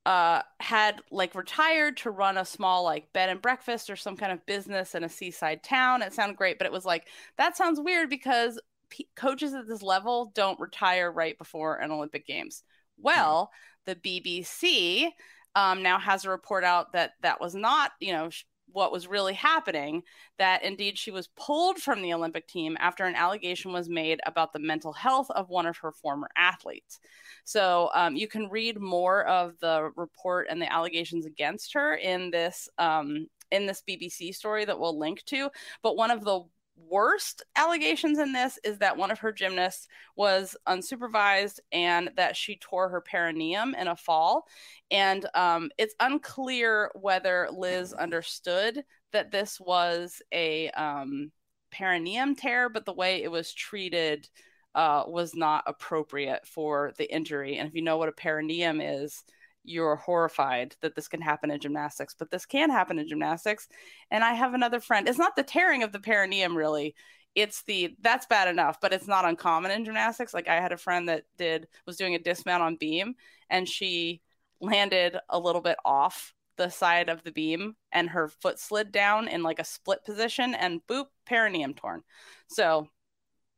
[0.06, 4.32] uh had like retired to run a small like bed and breakfast or some kind
[4.32, 6.02] of business in a seaside town.
[6.02, 8.58] It sounded great, but it was like that sounds weird because
[8.88, 12.62] p- coaches at this level don't retire right before an Olympic Games.
[12.98, 13.50] Well,
[13.86, 15.08] the BBC
[15.54, 18.30] um, now has a report out that that was not, you know,
[18.72, 20.02] what was really happening
[20.38, 24.52] that indeed she was pulled from the Olympic team after an allegation was made about
[24.52, 27.00] the mental health of one of her former athletes.
[27.44, 32.30] So um, you can read more of the report and the allegations against her in
[32.30, 35.50] this um, in this BBC story that we'll link to.
[35.82, 36.44] But one of the
[36.76, 42.56] worst allegations in this is that one of her gymnasts was unsupervised and that she
[42.56, 44.46] tore her perineum in a fall.
[44.90, 51.30] And um, it's unclear whether Liz understood that this was a um,
[51.70, 54.28] perineum tear, but the way it was treated
[54.74, 57.58] uh, was not appropriate for the injury.
[57.58, 59.24] And if you know what a perineum is,
[59.64, 63.68] you're horrified that this can happen in gymnastics, but this can happen in gymnastics.
[64.10, 65.08] And I have another friend.
[65.08, 66.94] It's not the tearing of the perineum, really.
[67.34, 70.34] It's the that's bad enough, but it's not uncommon in gymnastics.
[70.34, 73.14] Like I had a friend that did was doing a dismount on beam,
[73.48, 74.20] and she
[74.60, 79.28] landed a little bit off the side of the beam, and her foot slid down
[79.28, 82.02] in like a split position, and boop, perineum torn.
[82.48, 82.88] So,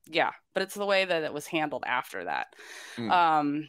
[0.06, 2.48] yeah, but it's the way that it was handled after that.
[2.98, 3.10] Mm.
[3.10, 3.68] Um,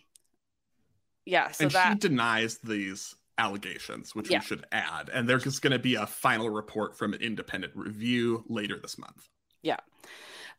[1.25, 4.39] yeah so and that she denies these allegations which yeah.
[4.39, 7.73] we should add and there's just going to be a final report from an independent
[7.75, 9.27] review later this month.
[9.62, 9.77] Yeah.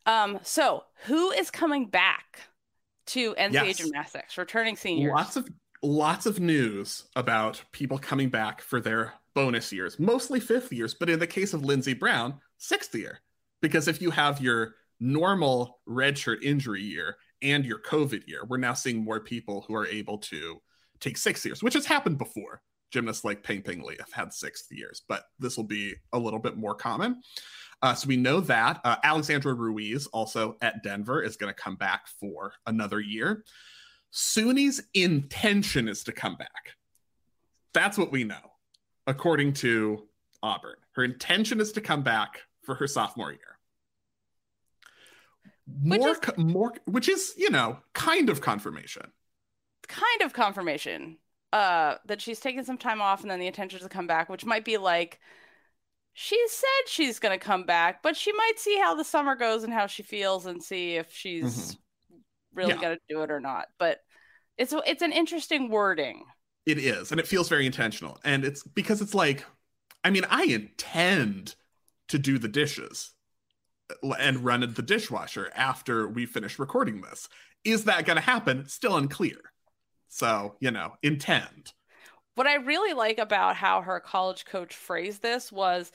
[0.05, 2.41] Um so who is coming back
[3.07, 3.77] to NCAA yes.
[3.77, 5.13] gymnastics returning seniors.
[5.13, 5.47] Lots of
[5.81, 11.09] lots of news about people coming back for their bonus years mostly fifth years but
[11.09, 13.21] in the case of Lynnzee brown sixth year.
[13.61, 18.73] Because if you have your normal redshirt injury year and your COVID year, we're now
[18.73, 20.61] seeing more people who are able to
[20.99, 22.61] take six years, which has happened before.
[22.91, 26.39] Gymnasts like Peng Peng Lee have had six years, but this will be a little
[26.39, 27.21] bit more common.
[27.81, 31.75] Uh, so we know that uh, Alexandra Ruiz, also at Denver, is going to come
[31.75, 33.43] back for another year.
[34.11, 36.75] Suni's intention is to come back.
[37.73, 38.53] That's what we know,
[39.07, 40.07] according to
[40.41, 40.77] Auburn.
[40.93, 43.54] Her intention is to come back for her sophomore year
[45.67, 49.11] more which is, more which is you know kind of confirmation
[49.87, 51.17] kind of confirmation
[51.53, 54.45] uh that she's taking some time off and then the intention to come back which
[54.45, 55.19] might be like
[56.13, 59.63] she said she's going to come back but she might see how the summer goes
[59.63, 62.15] and how she feels and see if she's mm-hmm.
[62.53, 62.81] really yeah.
[62.81, 63.99] going to do it or not but
[64.57, 66.25] it's it's an interesting wording
[66.65, 69.45] it is and it feels very intentional and it's because it's like
[70.03, 71.55] i mean i intend
[72.07, 73.14] to do the dishes
[74.19, 77.29] and run the dishwasher after we finish recording this.
[77.63, 78.67] Is that going to happen?
[78.67, 79.37] Still unclear.
[80.07, 81.73] So, you know, intend.
[82.35, 85.91] What I really like about how her college coach phrased this was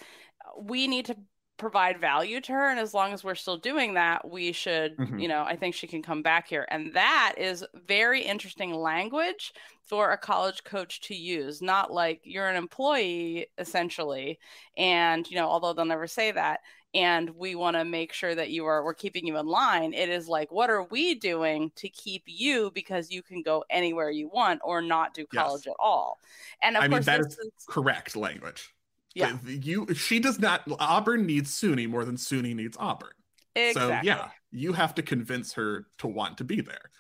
[0.59, 1.17] we need to
[1.61, 5.19] provide value to her and as long as we're still doing that we should mm-hmm.
[5.19, 9.53] you know i think she can come back here and that is very interesting language
[9.83, 14.39] for a college coach to use not like you're an employee essentially
[14.79, 16.61] and you know although they'll never say that
[16.95, 20.09] and we want to make sure that you are we're keeping you in line it
[20.09, 24.29] is like what are we doing to keep you because you can go anywhere you
[24.29, 25.73] want or not do college yes.
[25.73, 26.19] at all?
[26.63, 28.75] And of I course mean, that is, is correct language.
[29.15, 29.39] Yeah.
[29.47, 33.11] You she does not auburn needs suni more than suni needs auburn.
[33.57, 33.83] Exactly.
[33.83, 36.91] so yeah you have to convince her to want to be there.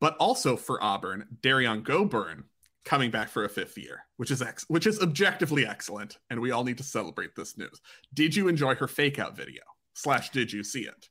[0.00, 2.44] But also for auburn derrian gobourne
[2.84, 6.50] coming back for a fifth year, which is ex- which is objectively excellent, and we
[6.50, 7.80] all need to celebrate this news.
[8.12, 9.62] Did you enjoy her fake out video?
[9.94, 11.08] Slash, did you see it?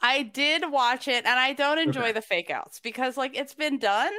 [0.00, 2.12] I did watch it, and I don't enjoy Okay.
[2.12, 4.12] the fake outs because, like, it's been done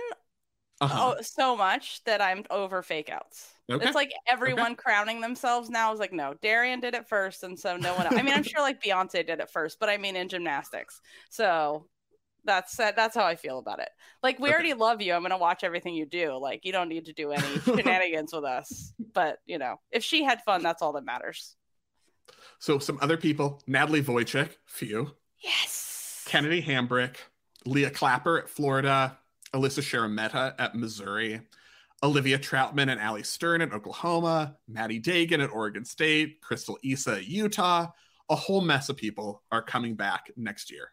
[0.82, 1.16] Uh-huh.
[1.18, 3.50] oh, so much that I'm over fake outs.
[3.72, 3.86] Okay.
[3.86, 7.78] It's like everyone crowning themselves now is like, no, Derrian did it first, and so
[7.78, 8.06] no one.
[8.06, 8.16] Else.
[8.16, 11.02] I mean, I'm sure like Beyonce did it first, but I mean in gymnastics.
[11.30, 11.88] So
[12.46, 13.90] that's that's how I feel about it.
[14.24, 14.54] Like we Okay.
[14.54, 15.14] already love you.
[15.14, 16.38] I'm gonna watch everything you do.
[16.38, 18.94] Like you don't need to do any shenanigans with us.
[19.14, 21.56] But you know, if she had fun, that's all that matters.
[22.60, 25.12] So some other people: Natalie Wojcik, few.
[25.40, 26.24] Yes.
[26.28, 27.16] Kennedy Hambrick,
[27.66, 29.18] Leah Clapper at Florida,
[29.54, 31.42] Alyssa Sharametta at Missouri,
[32.04, 37.28] Olivia Troutman and Allie Stern at Oklahoma, Maddie Dagan at Oregon State, Cristal Isa at
[37.28, 37.88] Utah.
[38.30, 40.90] A whole mess of people are coming back next year.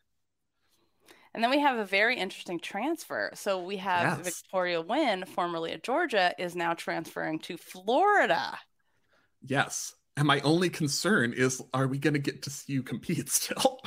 [1.34, 3.30] And then we have a very interesting transfer.
[3.34, 4.26] So we have Yes.
[4.42, 8.58] Victoria Nguyen, formerly at Georgia, is now transferring to Florida.
[9.42, 9.94] Yes.
[10.16, 13.80] And my only concern is are we going to get to see you compete still?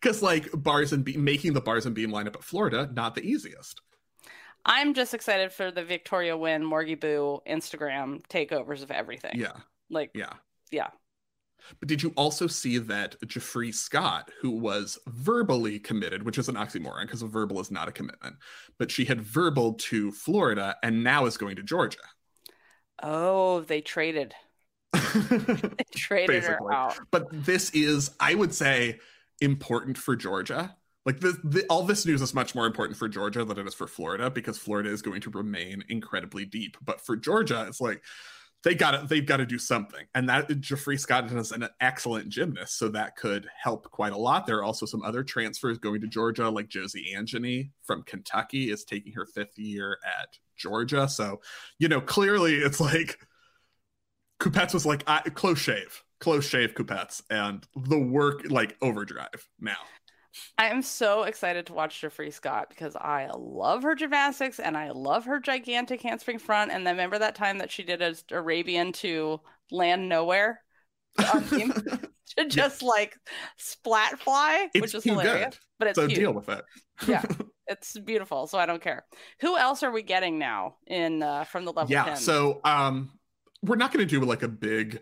[0.00, 3.22] Because, like, bars and beam, making the bars and beam lineup at Florida, not the
[3.22, 3.80] easiest.
[4.64, 9.32] I'm just excited for the Victoria Nguyen, Morgie Boo Instagram takeovers of everything.
[9.34, 9.52] Yeah.
[9.90, 10.34] Like, Yeah.
[10.70, 10.88] yeah.
[11.80, 16.54] But did you also see that Ja'Free Scott, who was verbally committed, which is an
[16.56, 18.36] oxymoron because a verbal is not a commitment,
[18.78, 21.98] but she had verbal to Florida and now is going to Georgia?
[23.02, 24.34] Oh, they traded.
[25.14, 26.98] They traded her out.
[27.10, 28.98] but this is, I would say,
[29.40, 30.74] important for Georgia.
[31.04, 33.74] Like this, the, all this news is much more important for Georgia than it is
[33.74, 36.76] for Florida because Florida is going to remain incredibly deep.
[36.82, 38.02] But for Georgia, it's like
[38.64, 42.28] they got to they've got to do something, and that Ja'Free Scott is an excellent
[42.28, 44.46] gymnast, so that could help quite a lot.
[44.46, 48.84] There are also some other transfers going to Georgia, like Josie Angeny from Kentucky is
[48.84, 51.08] taking her fifth year at Georgia.
[51.08, 51.40] So
[51.78, 53.18] you know, clearly it's like
[54.40, 59.76] Kupets was like I, close shave, close shave Kupets, and the work like overdrive now.
[60.56, 64.90] I am so excited to watch Ja'Free Scott because I love her gymnastics and I
[64.90, 66.70] love her gigantic handspring front.
[66.70, 69.40] And then remember that time that she did a Arabian to
[69.70, 70.62] land nowhere
[71.32, 71.42] on
[72.36, 73.16] to just like
[73.58, 75.44] splat fly, It's which is hilarious.
[75.44, 75.58] good.
[75.78, 76.18] But it's so cute.
[76.18, 76.64] deal with it.
[77.06, 77.22] Yeah.
[77.68, 79.06] It's beautiful, so I don't care.
[79.40, 82.04] Who else are we getting now in uh, from the level yeah.
[82.04, 82.16] 10?
[82.16, 83.12] So um,
[83.62, 85.00] we're not going to do like a big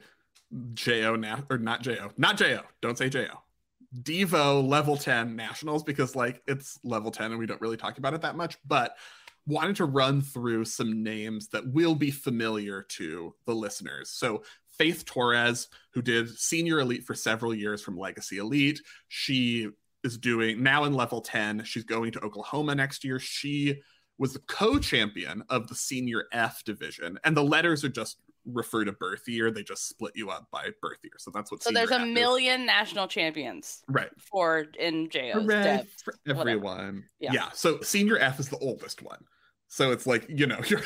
[0.75, 2.61] Jo na- or not Jo, not Jo.
[2.83, 3.27] Don't say Jo.
[4.03, 8.15] Devo level 10 nationals because like it's level 10 and we don't really talk about
[8.15, 8.97] it that much, but
[9.47, 14.11] wanted to run through some names that will be familiar to the listeners.
[14.11, 14.45] So
[14.79, 19.69] Faith Torres, who did senior elite for several years from Legacy Elite, she
[20.05, 21.65] is doing now in level 10.
[21.65, 23.19] She's going to Oklahoma next year.
[23.19, 23.83] She
[24.19, 28.93] was the co-champion of the senior F division, and the letters are just refer to
[28.93, 29.51] birth year.
[29.51, 31.13] They just split you up by birth year.
[31.19, 31.63] So that's what.
[31.63, 34.11] so there's a million national champions Right.
[34.19, 35.47] for in JO's
[36.05, 37.05] for everyone.
[37.19, 37.33] Yeah.
[37.33, 37.49] Yeah.
[37.53, 39.25] So senior F is the oldest one.
[39.73, 40.83] So it's like, you know, you're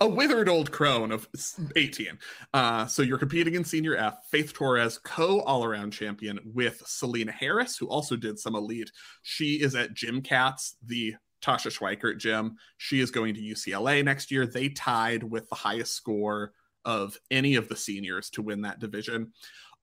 [0.00, 1.26] a withered old crone of
[1.74, 2.18] 18.
[2.54, 4.14] Uh, so you're competing in senior F.
[4.30, 8.92] Faith Torres, co all around champion with Selena Harris, who also did some elite.
[9.22, 12.54] She is at Gym Cats, the Tasha Schwikert gym.
[12.76, 14.46] She is going to UCLA next year.
[14.46, 16.52] They tied with the highest score
[16.84, 19.32] of any of the seniors to win that division.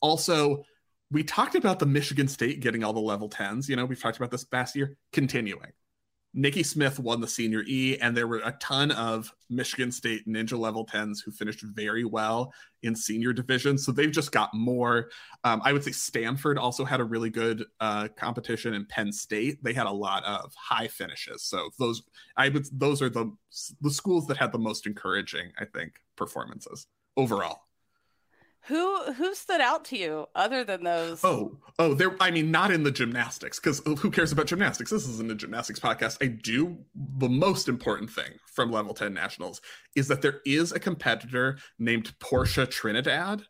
[0.02, 0.64] Also,
[1.12, 3.68] we talked about the Michigan State getting all the level 10s.
[3.68, 4.96] You know, we've talked about this past year.
[5.12, 5.72] Continuing.
[6.34, 10.58] Nikki Smith won the senior E, and there were a ton of Michigan State ninja
[10.58, 13.80] level 10s who finished very well in senior division.
[13.80, 15.10] So they've just got more.
[15.44, 19.64] Um, I would say Stanford also had a really good uh, competition, and Penn State
[19.64, 21.44] they had a lot of high finishes.
[21.44, 22.04] So those
[22.38, 23.36] I would those are the
[23.82, 26.86] the schools that had the most encouraging, I think, performances
[27.18, 27.62] overall.
[28.68, 31.24] Who who stood out to you other than those?
[31.24, 32.16] Oh, oh, there.
[32.20, 34.92] I mean, not in the gymnastics, because oh, who cares about gymnastics?
[34.92, 36.18] This isn't a gymnastics podcast.
[36.22, 36.78] I do.
[37.18, 39.62] The most important thing from Level 10 Nationals
[39.96, 43.44] is that there is a competitor named Portia Trinidad.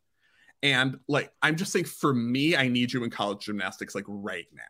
[0.61, 4.47] And like, I'm just saying, for me, I need you in college gymnastics, like right
[4.53, 4.61] now.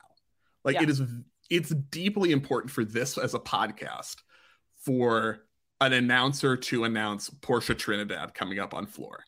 [0.63, 0.83] Like, Yeah.
[0.83, 1.01] it is,
[1.49, 4.15] it's deeply important for this as a podcast
[4.85, 5.39] for
[5.81, 9.23] an announcer to announce Portia Trinidad coming up on floor.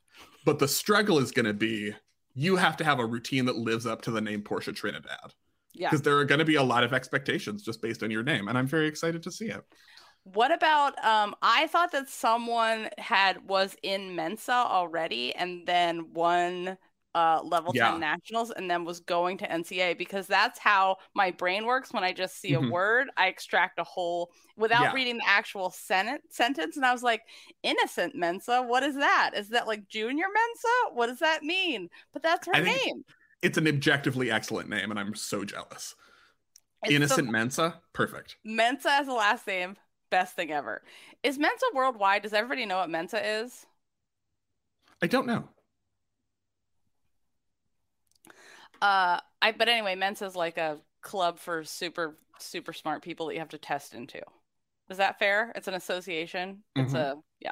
[0.46, 1.94] But the struggle is going to be
[2.34, 5.34] you have to have a routine that lives up to the name Portia Trinidad
[5.74, 5.90] yeah.
[5.90, 8.48] because there are going to be a lot of expectations just based on your name,
[8.48, 9.62] and I'm very excited to see it.
[10.24, 16.78] What about um I thought that someone had was in Mensa already and then won
[17.14, 17.92] uh level Yeah.
[17.92, 22.04] 10 nationals and then was going to NCA because that's how my brain works when
[22.04, 22.68] I just see Mhm.
[22.70, 24.94] a word I extract a whole without Yeah.
[24.94, 27.22] reading the actual sentence sentence and I was like
[27.64, 32.24] innocent Mensa what is that is that like junior Mensa what does that mean but
[32.24, 33.04] that's her I name
[33.42, 35.96] It's an objectively excellent name, and I'm so jealous.
[36.84, 38.38] It's Innocent Mensa, perfect.
[38.44, 39.78] Mensa as a last name,
[40.12, 40.84] best thing ever.
[41.24, 42.22] Is Mensa worldwide?
[42.22, 43.66] Does everybody know what Mensa is?
[45.02, 45.50] I don't know.
[48.82, 53.34] Uh, I but anyway, Mensa is like a club for super super smart people that
[53.34, 54.21] you have to test into.
[54.90, 55.52] Is that fair?
[55.56, 56.63] It's an association.
[56.75, 56.98] It's Mhm.
[56.98, 57.52] a yeah.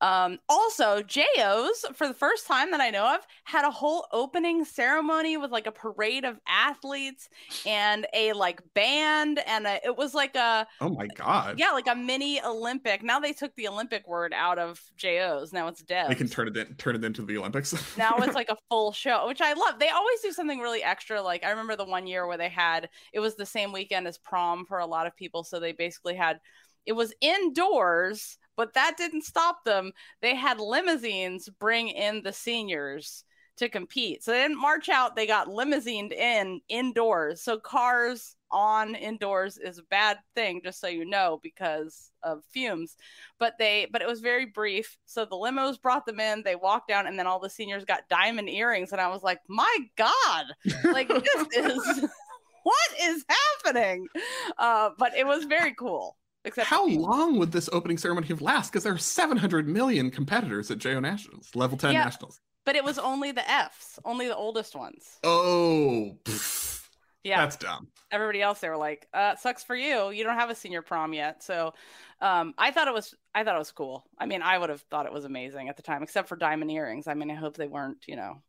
[0.00, 4.64] Um, also, JOs, for the first time that I know of, had a whole opening
[4.64, 7.28] ceremony with like a parade of athletes
[7.66, 11.58] and a like band, and a, it was like a Oh my god.
[11.58, 13.02] yeah, like a mini Olympic.
[13.02, 15.52] Now they took the Olympic word out of JOs.
[15.52, 16.10] Now it's dead.
[16.10, 17.74] They can turn it in, turn it into the Olympics.
[17.96, 19.78] now it's like a full show, which I love.
[19.78, 21.20] They always do something really extra.
[21.20, 24.18] Like I remember the one year where they had it was the same weekend as
[24.18, 26.40] prom for a lot of people, so they basically had
[26.86, 29.92] it was indoors, but that didn't stop them.
[30.20, 33.24] They had limousines bring in the seniors
[33.56, 34.22] to compete.
[34.22, 37.40] So they didn't march out, they got limousined in indoors.
[37.40, 42.96] So cars on indoors is a bad thing just so you know because of fumes
[43.38, 46.88] but they but it was very brief so the limos brought them in they walked
[46.88, 50.46] down and then all the seniors got diamond earrings and i was like my god
[50.84, 52.06] like this is
[52.62, 54.08] what is happening
[54.56, 56.16] uh but it was very cool
[56.48, 58.70] except How long would this opening ceremony have last?
[58.72, 62.04] Because there are 700 million competitors at JO Nationals, level 10 Yeah.
[62.04, 62.40] nationals.
[62.64, 66.88] but it was only the f's only the oldest ones Oh, pff,
[67.24, 67.88] yeah that's dumb.
[68.10, 71.12] everybody else they were like uh sucks for you you don't have a senior prom
[71.14, 71.72] yet so
[72.20, 74.82] um i thought it was i thought it was cool i mean i would have
[74.90, 77.56] thought it was amazing at the time except for diamond earrings i mean i hope
[77.56, 78.42] they weren't you know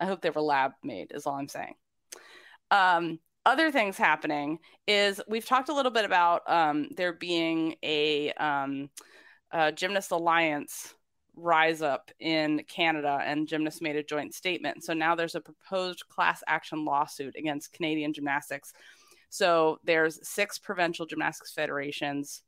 [0.00, 1.74] i hope they were lab made is all i'm saying
[2.70, 8.32] um other things happening is we've talked a little bit about um there being a
[8.32, 8.90] um
[9.52, 10.94] uh, gymnast alliance
[11.36, 14.84] rise up in Canada, and gymnasts made a joint statement.
[14.84, 18.72] So now there's a proposed class action lawsuit against Canadian gymnastics.
[19.30, 22.42] So there's six provincial gymnastics federations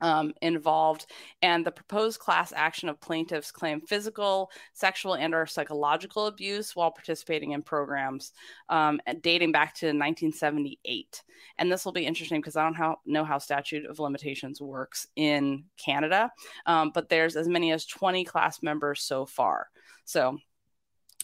[0.00, 1.06] um, involved,
[1.42, 7.52] and the proposed class action of plaintiffs claim physical, sexual, and/or psychological abuse while participating
[7.52, 8.32] in programs
[8.68, 11.22] um, dating back to 1978.
[11.58, 15.06] And this will be interesting because I don't how, know how statute of limitations works
[15.16, 16.30] in Canada,
[16.66, 19.68] um, but there's as many as 20 class members so far.
[20.04, 20.38] So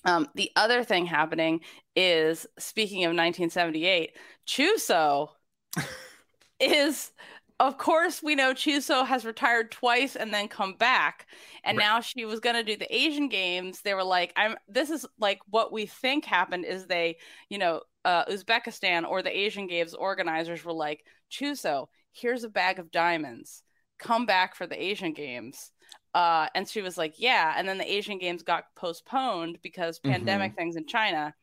[0.04, 1.60] um, the other thing happening
[1.96, 4.12] is, speaking of 1978,
[4.46, 5.30] Chuso
[6.60, 7.12] is,
[7.58, 11.26] of course, we know Chuso has retired twice and then come back,
[11.64, 11.84] and Right.
[11.84, 13.80] now she was going to do the Asian Games.
[13.80, 17.16] They were like, "I'm." This is like what we think happened is they,
[17.48, 22.78] you know, uh, Uzbekistan or the Asian Games organizers were like, "Chuso, here's a bag
[22.78, 23.62] of diamonds.
[23.98, 25.72] Come back for the Asian Games."
[26.14, 30.54] Uh, and she was like, "Yeah." And then the Asian Games got postponed because pandemic
[30.56, 31.34] things in China.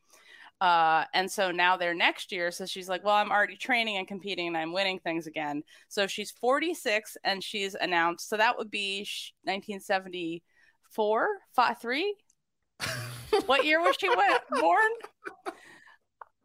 [0.64, 2.50] Uh, and so now they're next year.
[2.50, 5.62] So she's like, well, I'm already training and competing and I'm winning things again.
[5.88, 8.30] So she's 46 and she's announced.
[8.30, 9.00] So that would be
[9.42, 12.14] 1974, five, three.
[13.44, 14.88] what year was she went, born?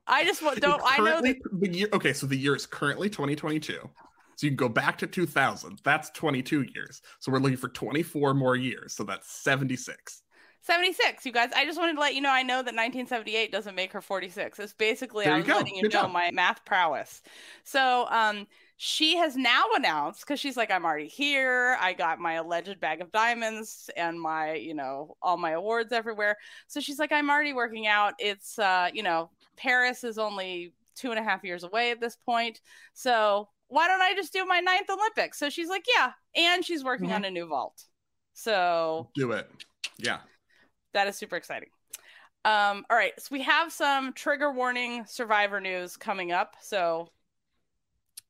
[0.05, 0.81] I just don't.
[0.83, 1.37] I know that.
[1.53, 1.87] The year.
[1.93, 3.71] Okay, so the year is currently 2022.
[3.71, 3.89] So
[4.41, 5.79] you can go back to 2000.
[5.85, 7.01] That's 22 years.
[7.21, 8.95] So we're looking for 24 more years.
[8.95, 10.23] So that's 76.
[10.61, 11.49] 76, you guys.
[11.55, 14.59] I just wanted to let you know I know that 1978 doesn't make her 46.
[14.59, 16.11] It's basically I'm letting you Good know job.
[16.11, 17.21] my math prowess.
[17.63, 18.47] So, um
[18.81, 21.77] she has now announced because she's like I'm already here.
[21.81, 26.37] I got my alleged bag of diamonds and my, you know, all my awards everywhere.
[26.67, 28.13] So she's like I'm already working out.
[28.19, 32.15] It's uh, you know, Paris is only two and a half years away at this
[32.25, 32.61] point.
[32.93, 35.37] So, why don't I just do my ninth Olympics?
[35.39, 37.15] So she's like, yeah, and she's working Mhm.
[37.15, 37.83] on a new vault.
[38.33, 39.49] So Do it.
[39.97, 40.19] Yeah.
[40.93, 41.69] That is super exciting.
[42.45, 46.55] Um, all right, so we have some trigger warning survivor news coming up.
[46.61, 47.09] So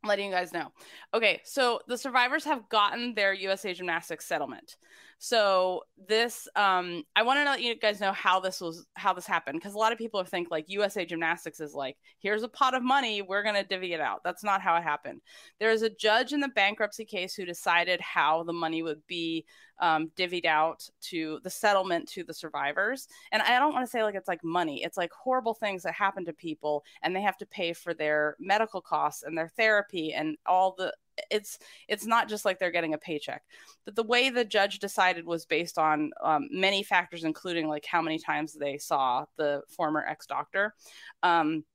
[0.04, 0.72] I'm letting you guys know.
[1.14, 4.78] Okay, so the survivors have gotten their USA Gymnastics settlement.
[5.22, 9.28] So this, um, I want to let you guys know how this was, how this
[9.28, 12.74] happened, because a lot of people think like USA Gymnastics is like, here's a pot
[12.74, 14.22] of money, we're gonna divvy it out.
[14.24, 15.20] That's not how it happened.
[15.60, 19.46] There is a judge in the bankruptcy case who decided how the money would be
[19.80, 23.08] um, divvied out to the settlement to the survivors.
[23.32, 24.84] And I don't want to say like it's like money.
[24.84, 28.36] It's like horrible things that happen to people, and they have to pay for their
[28.40, 30.94] medical costs and their therapy and all the.
[31.30, 31.60] It's
[31.90, 33.44] it's not just like they're getting a paycheck,
[33.84, 38.02] but the way the judge decided was based on um, many factors, including like how
[38.02, 40.76] many times they saw the former ex doctor.
[41.22, 41.66] Um,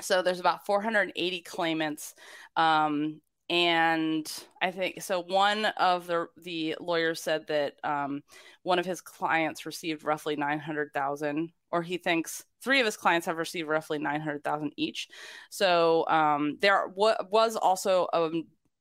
[0.00, 2.14] so there's about 480 claimants
[2.56, 3.20] um,
[3.50, 4.30] and
[4.62, 5.20] I think so.
[5.20, 8.22] One of the the lawyers said that um,
[8.62, 12.96] one of his clients received roughly nine hundred thousand or he thinks three of his
[12.96, 15.08] clients have received roughly 900,000 each.
[15.50, 18.30] So um, there w- was also a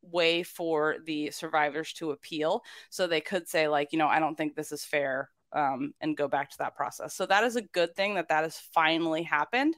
[0.03, 2.61] way for the survivors to appeal.
[2.91, 6.15] So they could say, like, you know, I don't think this is fair um, and
[6.15, 7.15] go back to that process.
[7.15, 9.75] So that is a good thing that that has finally happened.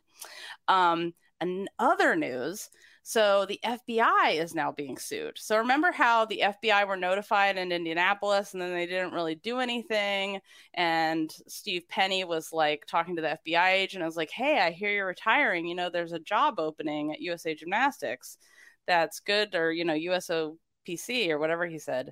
[0.68, 2.70] Um, and other news
[3.08, 5.38] so the FBI is now being sued.
[5.38, 9.60] So remember how the FBI were notified in Indianapolis and then they didn't really do
[9.60, 10.40] anything.
[10.74, 14.02] And Steve Penny was like talking to the FBI agent.
[14.02, 15.68] I was like, hey, I hear you're retiring.
[15.68, 18.40] You know, there's a job opening at USA Gymnastics
[18.88, 22.12] that's good, or, you know, USOPC or whatever he said.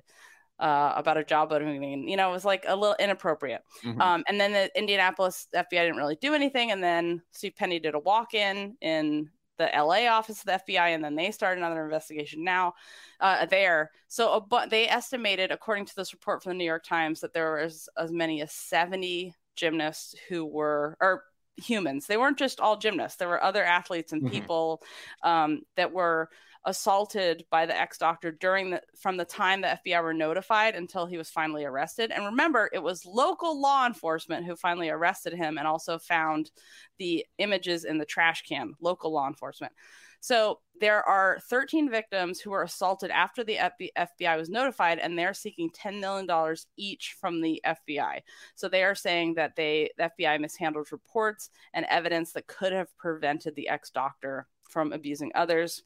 [0.60, 2.08] Uh, about a job opening.
[2.08, 3.62] You know, it was like a little inappropriate.
[3.84, 4.00] Mm-hmm.
[4.00, 6.70] Um, and then the Indianapolis FBI didn't really do anything.
[6.70, 10.94] And then Steve Penny did a walk in in the LA office of the FBI,
[10.94, 12.74] and then they started another investigation now
[13.20, 13.90] uh, there.
[14.08, 17.62] So bu- they estimated, according to this report from the New York Times, that there
[17.62, 21.24] was as many as 70 gymnasts who were, or
[21.56, 22.06] humans.
[22.06, 23.16] They weren't just all gymnasts.
[23.18, 24.32] There were other athletes and mm-hmm.
[24.32, 24.82] people
[25.22, 26.28] um, that were
[26.66, 31.06] assaulted by the ex doctor during the from the time the FBI were notified until
[31.06, 32.10] he was finally arrested.
[32.10, 36.50] And remember, it was local law enforcement who finally arrested him and also found
[36.98, 38.74] the images in the trash can.
[38.80, 39.72] Local law enforcement.
[40.20, 43.58] So there are 13 victims who were assaulted after the
[43.94, 48.20] FBI was notified, and they're seeking $10 million each from the FBI.
[48.54, 52.96] So they are saying that they the FBI mishandled reports and evidence that could have
[52.96, 55.82] prevented the ex doctor from abusing others.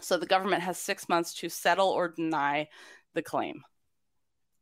[0.00, 2.68] So the government has six months to settle or deny
[3.14, 3.62] the claim.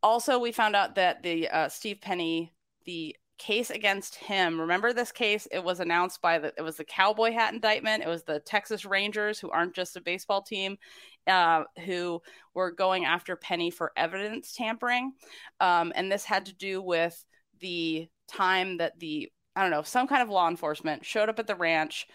[0.03, 4.61] Also, we found out that the uh, Steve Penny, the case against him.
[4.61, 5.47] Remember this case?
[5.51, 8.03] It was announced by the it was the cowboy hat indictment.
[8.03, 10.79] It was the Texas Rangers, who aren't just a baseball team,
[11.27, 12.23] uh, who
[12.55, 15.13] were going after Penny for evidence tampering,
[15.61, 17.25] um, and this had to do with
[17.61, 21.47] the time that the I don't know some kind of law enforcement showed up at
[21.47, 22.07] the ranch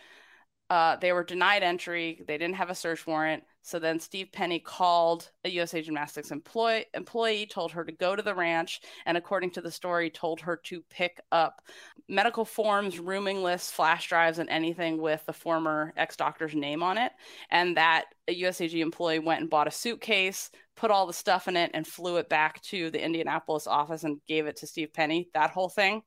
[0.71, 2.23] uh, they were denied entry.
[2.25, 3.43] They didn't have a search warrant.
[3.61, 8.23] So then Steve Penny called a USA Gymnastics employee, employee, told her to go to
[8.23, 11.61] the ranch, and according to the story, told her to pick up
[12.07, 16.97] medical forms, rooming lists, flash drives, and anything with the former ex doctor's name on
[16.97, 17.11] it.
[17.49, 21.57] And that a USAG employee went and bought a suitcase, put all the stuff in
[21.57, 25.27] it, and flew it back to the Indianapolis office and gave it to Steve Penny.
[25.33, 26.01] That whole thing.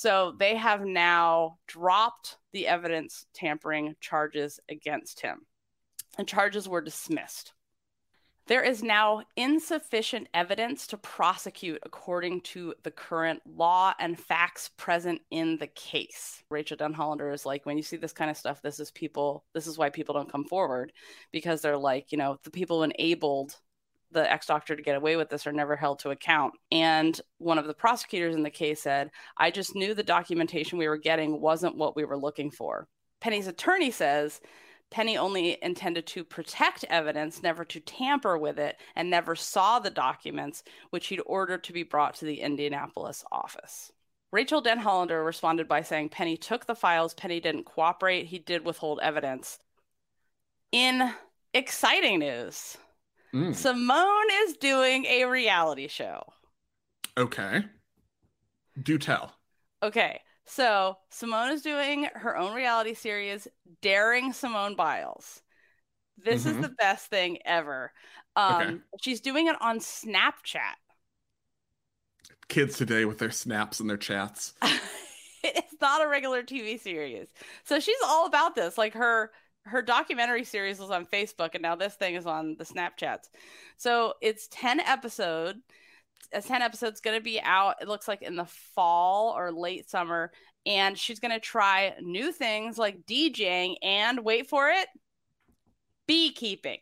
[0.00, 5.44] So they have now dropped the evidence tampering charges against him,
[6.16, 7.52] and charges were dismissed.
[8.46, 15.20] There is now insufficient evidence to prosecute according to the current law and facts present
[15.30, 16.44] in the case.
[16.48, 19.66] Rachel Denhollander is like, when you see this kind of stuff, this is people, this
[19.66, 20.94] is why people don't come forward
[21.30, 23.54] because they're like, you know, the people enabled
[24.12, 26.54] the ex doctor to get away with this are never held to account.
[26.70, 30.88] And one of the prosecutors in the case said, I just knew the documentation we
[30.88, 32.88] were getting wasn't what we were looking for.
[33.20, 34.40] Penny's attorney says
[34.90, 39.90] Penny only intended to protect evidence, never to tamper with it, and never saw the
[39.90, 43.92] documents, which he'd ordered to be brought to the Indianapolis office.
[44.32, 49.00] Rachel Denhollander responded by saying Penny took the files, Penny didn't cooperate, he did withhold
[49.02, 49.58] evidence.
[50.72, 51.12] In
[51.52, 52.76] exciting news,
[53.34, 53.54] Mm.
[53.54, 56.22] Simone is doing a reality show.
[57.16, 57.64] Okay.
[58.80, 59.32] Do tell.
[59.82, 60.20] Okay.
[60.46, 63.46] So Simone is doing her own reality series,
[63.82, 65.42] Daring Simone Biles.
[66.18, 66.56] This mm-hmm.
[66.56, 67.92] is the best thing ever.
[68.36, 68.76] Um, okay.
[69.00, 70.76] She's doing it on Snapchat.
[72.48, 74.54] Kids today with their snaps and their chats.
[75.44, 77.28] it's not a regular TV series.
[77.64, 78.76] So she's all about this.
[78.76, 79.30] Like her
[79.64, 83.28] her documentary series was on Facebook, and now this thing is on the Snapchats.
[83.76, 85.56] So it's ten episode.
[86.32, 87.76] A ten episodes going to be out.
[87.80, 90.30] It looks like in the fall or late summer,
[90.64, 94.88] and she's going to try new things like DJing and wait for it,
[96.06, 96.78] beekeeping.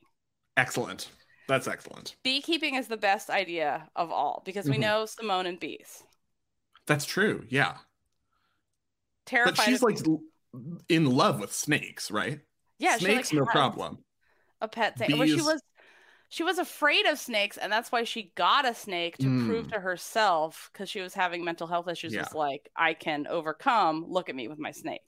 [0.57, 1.09] Excellent.
[1.47, 2.17] That's excellent.
[2.23, 4.83] Beekeeping is the best idea of all because we mm-hmm.
[4.83, 6.03] know Simone and bees.
[6.87, 7.45] That's true.
[7.49, 7.77] Yeah.
[9.25, 9.57] Terrified.
[9.57, 9.99] But she's like
[10.89, 12.41] in love with snakes, right?
[12.79, 13.99] Yeah, snakes, like no problem.
[14.61, 15.17] A pet snake.
[15.17, 15.61] Well, she was
[16.31, 19.47] she was afraid of snakes, and that's why she got a snake to mm.
[19.47, 22.13] prove to herself because she was having mental health issues.
[22.13, 22.27] Yeah.
[22.35, 24.05] like, I can overcome.
[24.09, 25.01] Look at me with my snake.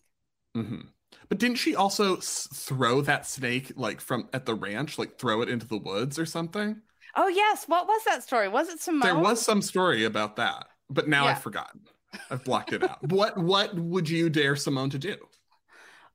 [0.57, 0.81] Mm-hmm.
[1.29, 5.43] But didn't she also s- throw that snake like from at the ranch, like throw
[5.43, 6.81] it into the woods or something?
[7.17, 8.49] Oh yes, what was that story?
[8.49, 9.01] Was it Simone?
[9.01, 11.33] There was some story about that, but now yeah.
[11.33, 11.83] I've forgotten.
[12.31, 13.03] I've blocked it out.
[13.09, 15.17] what What would you dare Simone to do?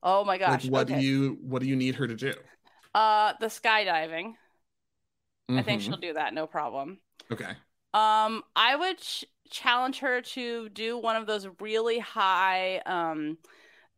[0.06, 0.64] Oh my gosh.
[0.64, 1.00] Like what okay.
[1.00, 2.32] do you what do you need her to do?
[2.94, 4.34] Uh the skydiving.
[5.50, 5.58] Mm-hmm.
[5.58, 5.90] I think mm-hmm.
[5.90, 7.00] she'll do that, no problem.
[7.30, 7.50] Okay.
[7.92, 12.78] Um, I would ch- challenge her to do one of those really high.
[12.86, 13.38] Um,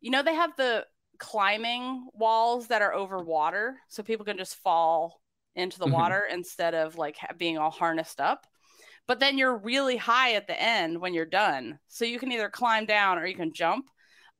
[0.01, 0.85] you know, they have the
[1.17, 5.21] climbing walls that are over water, so people can just fall
[5.55, 5.91] into the Mhm.
[5.91, 8.47] water instead of like being all harnessed up.
[9.07, 12.49] But then you're really high at the end when you're done, so you can either
[12.49, 13.89] climb down or you can jump.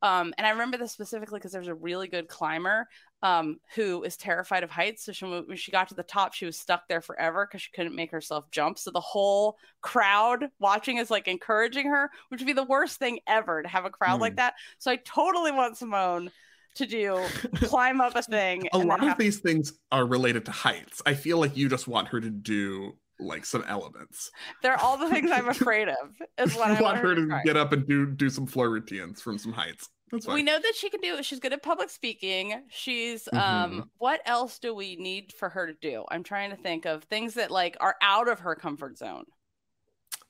[0.01, 2.87] Um, and I remember this specifically because there's a really good climber
[3.21, 5.03] um, who is terrified of heights.
[5.03, 7.71] So she, when she got to the top, she was stuck there forever because she
[7.71, 8.79] couldn't make herself jump.
[8.79, 13.19] So the whole crowd watching is like encouraging her, which would be the worst thing
[13.27, 14.37] ever to have a crowd like Hmm.
[14.37, 14.53] that.
[14.77, 16.31] So I totally want Simone
[16.75, 17.33] to do
[17.63, 18.69] climb up a thing.
[18.73, 21.01] a and lot of these things are related to heights.
[21.05, 24.31] I feel like you just want her to do like some elements.
[24.61, 25.95] they're all the things I'm afraid of.
[26.37, 27.43] Is what I want her to try.
[27.43, 29.89] get up and do do some floor routines from some heights.
[30.11, 30.35] That's fine.
[30.35, 31.21] We know that she can do.
[31.21, 32.63] She's good at public speaking.
[32.69, 33.37] She's Mhm.
[33.39, 33.91] um.
[33.97, 36.03] What else do we need for her to do?
[36.09, 39.25] I'm trying to think of things that like are out of her comfort zone.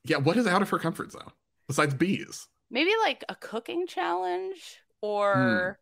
[0.04, 1.32] yeah, what is out of her comfort zone
[1.68, 2.48] besides bees?
[2.72, 5.78] Maybe like a cooking challenge or.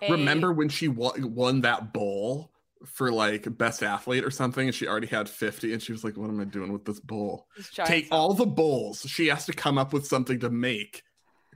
[0.00, 0.12] a- Hmm.
[0.12, 2.50] Remember when she won, won that bowl
[2.86, 6.16] for like best athlete or something, and she already had fifty, and she was like,
[6.16, 7.46] "What am I doing with this bowl?"
[7.86, 9.02] Take all the bowls.
[9.08, 11.02] She has to come up with something to make,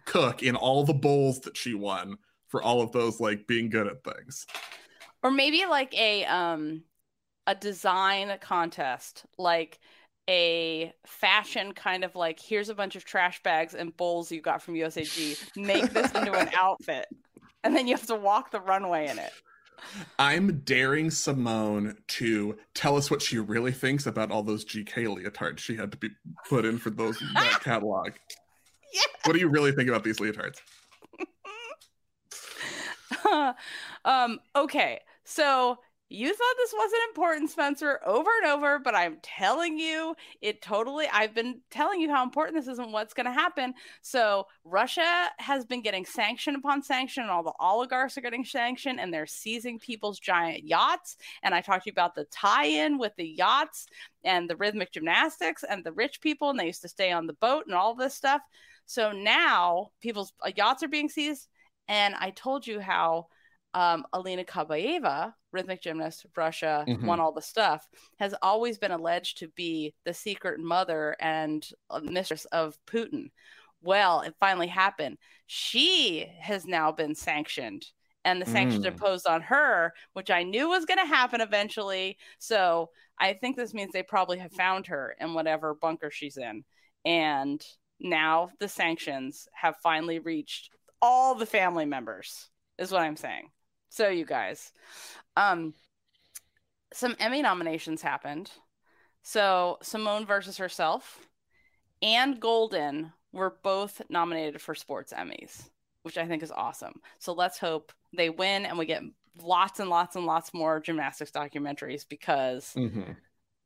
[0.05, 2.17] cook in all the bowls that she won
[2.49, 4.47] for all of those like being good at things.
[5.23, 6.83] or maybe like a um
[7.47, 9.79] a design contest like
[10.29, 14.63] a fashion kind of like here's a bunch of trash bags and bowls you got
[14.63, 17.07] from USAG make this into an outfit
[17.65, 19.33] and then you have to walk the runway in it
[20.19, 25.59] I'm daring Simone to tell us what she really thinks about all those GK leotards
[25.59, 26.11] she had to be
[26.49, 28.13] put in for those that catalog.
[28.93, 29.01] Yeah.
[29.25, 30.59] What do you really think about these leotards?
[34.05, 35.79] um okay so
[36.11, 41.07] you thought this wasn't important spencer over and over but i'm telling you it totally
[41.13, 43.75] i've been telling you how important this is and what's going to happen.
[44.03, 49.01] So russia has been getting sanction upon sanction and all the oligarchs are getting sanctioned
[49.01, 51.17] and they're seizing people's giant yachts.
[51.43, 53.87] And i talked to you about the tie-in with the yachts
[54.25, 57.35] and the rhythmic gymnastics and the rich people and they used to stay on the
[57.35, 58.41] boat and all this stuff.
[58.87, 61.49] So now people's uh, yachts are being seized.
[61.89, 63.29] And I told you how
[63.75, 67.05] um, Alina Kabaeva, rhythmic gymnast, Russia, Mhm.
[67.05, 67.87] won all the stuff,
[68.19, 71.69] has always been alleged to be the secret mother and
[72.03, 73.31] mistress of Putin.
[73.81, 75.19] Well, it finally happened.
[75.47, 77.87] She has now been sanctioned,
[78.25, 78.99] and the sanctions are Mm.
[78.99, 82.19] posed on her, which I knew was going to happen eventually.
[82.39, 86.65] So I think this means they probably have found her in whatever bunker she's in.
[87.05, 87.65] And
[88.01, 93.51] now the sanctions have finally reached all the family members is what i'm saying
[93.89, 94.73] so you guys
[95.37, 95.75] um
[96.93, 98.51] some emmy nominations happened
[99.23, 101.27] so simone versus herself
[102.03, 105.69] and golden were both nominated for sports emmys
[106.03, 109.03] which i think is awesome so let's hope they win and we get
[109.43, 113.13] lots and lots and lots more gymnastics documentaries because Mm-hmm.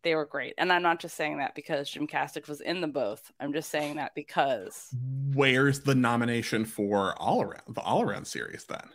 [0.03, 3.31] they were great and i'm not just saying that because gymnastics was in them both
[3.39, 4.89] i'm just saying that because
[5.35, 8.87] Where's the nomination for all around the all around series then?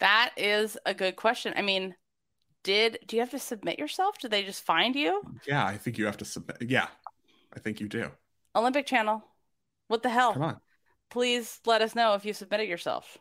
[0.00, 1.54] That is a good question.
[1.56, 1.94] I mean,
[2.64, 4.18] did do you have to submit yourself?
[4.18, 5.22] Did they just find you?
[5.46, 6.58] Yeah, I think you have to submit.
[6.60, 6.88] Yeah,
[7.54, 8.10] I think you do.
[8.54, 9.24] Olympic Channel.
[9.88, 10.32] What the hell?
[10.32, 10.60] Come on.
[11.10, 13.18] Please let us know if you submitted yourself.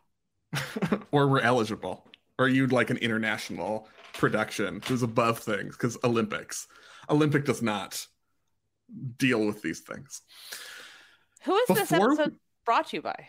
[1.12, 2.06] or we're eligible.
[2.40, 6.68] Or you'd like an international production who's above things because Olympics.
[7.10, 8.06] Olympic does not
[9.18, 10.22] deal with these things.
[11.44, 13.28] Who is this episode brought to you by?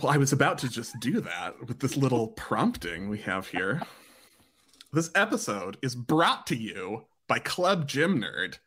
[0.00, 3.80] Well, I was about to just do that with this little prompting we have here.
[4.92, 8.58] This episode is brought to you by Club Gym Nerd.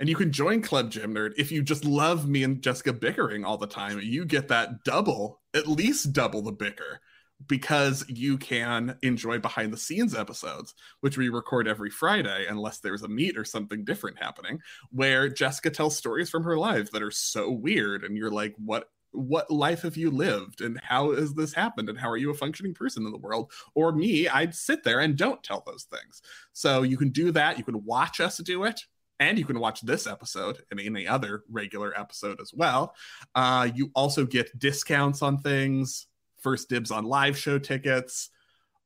[0.00, 3.44] And you can join Club Gym Nerd if you just love me and Jessica bickering
[3.44, 4.00] all the time.
[4.02, 6.98] You get that double, at least double the bicker,
[7.46, 13.02] because you can enjoy behind the scenes episodes, which we record every Friday, unless there's
[13.04, 14.58] a meet or something different happening,
[14.90, 18.02] where Jessica tells stories from her life that are so weird.
[18.02, 21.98] And you're like, what what life have you lived and how has this happened and
[21.98, 23.52] how are you a functioning person in the world?
[23.74, 26.22] Or me i'd sit there and don't tell those things.
[26.52, 27.58] So you can do that.
[27.58, 28.80] You can watch us do it
[29.20, 32.94] and you can watch this episode and any other regular episode as well.
[33.34, 36.06] Uh, you also get discounts on things
[36.40, 38.30] first dibs on live show tickets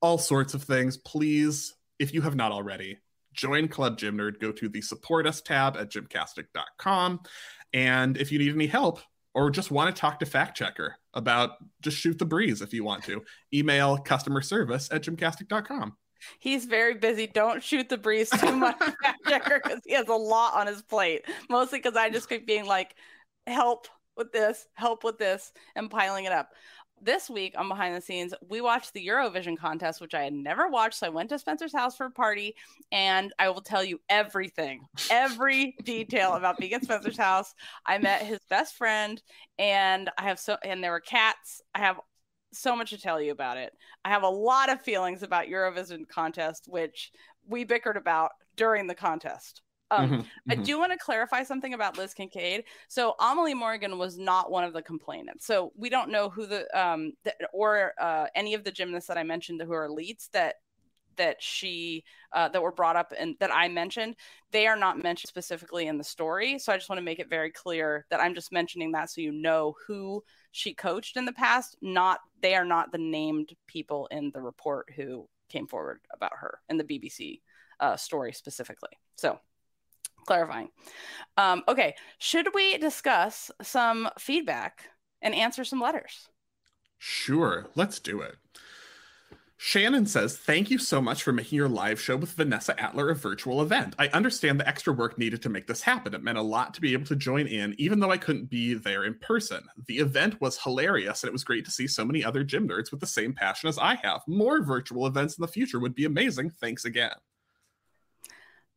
[0.01, 0.97] all sorts of things.
[0.97, 2.99] Please if you have not already
[3.33, 4.41] join club gym nerd.
[4.41, 7.21] Go to the support us tab at gymcastic.com
[7.73, 9.01] and if you need any help
[9.39, 12.83] or just want to talk to fact checker about just shoot the breeze if you
[12.83, 13.23] want to
[13.55, 15.97] email customer service at gymcastic.com
[16.41, 17.29] He's very busy.
[17.29, 20.83] Don't shoot the breeze too much, fact checker, because he has a lot on his
[20.83, 21.23] plate.
[21.49, 22.97] Mostly because I just keep being like,
[23.47, 23.87] help
[24.17, 26.51] with this, help with this, and piling it up.
[27.01, 30.69] This week on Behind the Scenes, we watched the Eurovision contest, which I had never
[30.69, 30.99] watched.
[30.99, 32.57] So I went to Spencer's house for a party,
[32.91, 37.55] and I will tell you everything, every detail about being at Spencer's house.
[37.87, 39.23] I met his best friend,
[39.59, 41.63] and I have so, and there were cats.
[41.75, 42.01] I have
[42.53, 43.73] so much to tell you about it.
[44.05, 47.13] I have a lot of feelings about Eurovision contest, which
[47.47, 49.63] we bickered about during the contest.
[49.91, 50.65] Um, Mhm, I mhm.
[50.65, 52.65] do want to clarify something about Liz Kincaid.
[52.89, 55.47] So Amelie Morgan was not one of the complainants.
[55.47, 59.19] So we don't know who the um the, or uh, any of the gymnasts that
[59.19, 60.57] I mentioned who are elites that
[61.17, 64.15] that she uh, that were brought up and that I mentioned.
[64.53, 66.59] They are not mentioned specifically in the story.
[66.61, 69.21] So I just want to make it very clear that I'm just mentioning that so
[69.21, 70.23] you know who
[70.53, 71.77] she coached in the past.
[71.83, 76.61] Not they are not the named people in the report who came forward about her
[76.69, 77.43] in the BBC
[77.81, 78.91] uh, story specifically.
[79.17, 79.41] So
[80.29, 80.69] clarifying.
[81.37, 84.85] Um, okay, should we discuss some feedback
[85.23, 86.29] and answer some letters?
[86.99, 88.37] Sure, let's do it.
[89.61, 93.15] Shannon says, Thank you so much for making your live show with Vanessa Atler a
[93.15, 93.97] virtual event.
[93.99, 96.15] I understand the extra work needed to make this happen.
[96.15, 98.75] It meant a lot to be able to join in, even though I couldn't be
[98.75, 99.65] there in person.
[99.89, 102.93] The event was hilarious, and it was great to see so many other gym nerds
[102.93, 104.21] with the same passion as I have.
[104.29, 106.51] More virtual events in the future would be amazing.
[106.51, 107.17] Thanks again.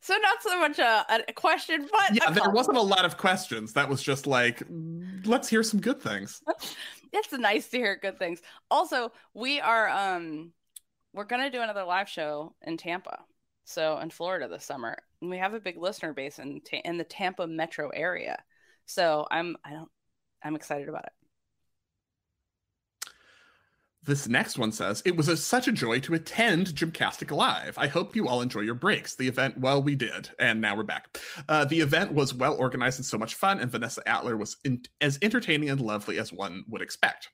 [0.01, 3.73] So not so much a, a question, but Yeah, there wasn't a lot of questions.
[3.73, 4.63] That was just like,
[5.25, 6.41] let's hear some good things.
[7.13, 8.41] It's nice to hear good things.
[8.69, 10.53] Also, we are um
[11.13, 13.19] we're gonna do another live show in Tampa,
[13.65, 14.97] so in Florida this summer.
[15.21, 18.41] And we have a big listener base in Ta- in the Tampa metro area.
[18.85, 19.91] So I'm I don't
[20.41, 21.13] I'm excited about it.
[24.03, 27.77] This next one says, It was a, such a joy to attend Gymcastic Live.
[27.77, 29.15] I hope you all enjoy your breaks.
[29.15, 31.19] The event, well, we did, and now we're back.
[31.47, 34.81] Uh, the event was well organized and so much fun, and Vanessa Atler was in,
[35.01, 37.29] as entertaining and lovely as one would expect.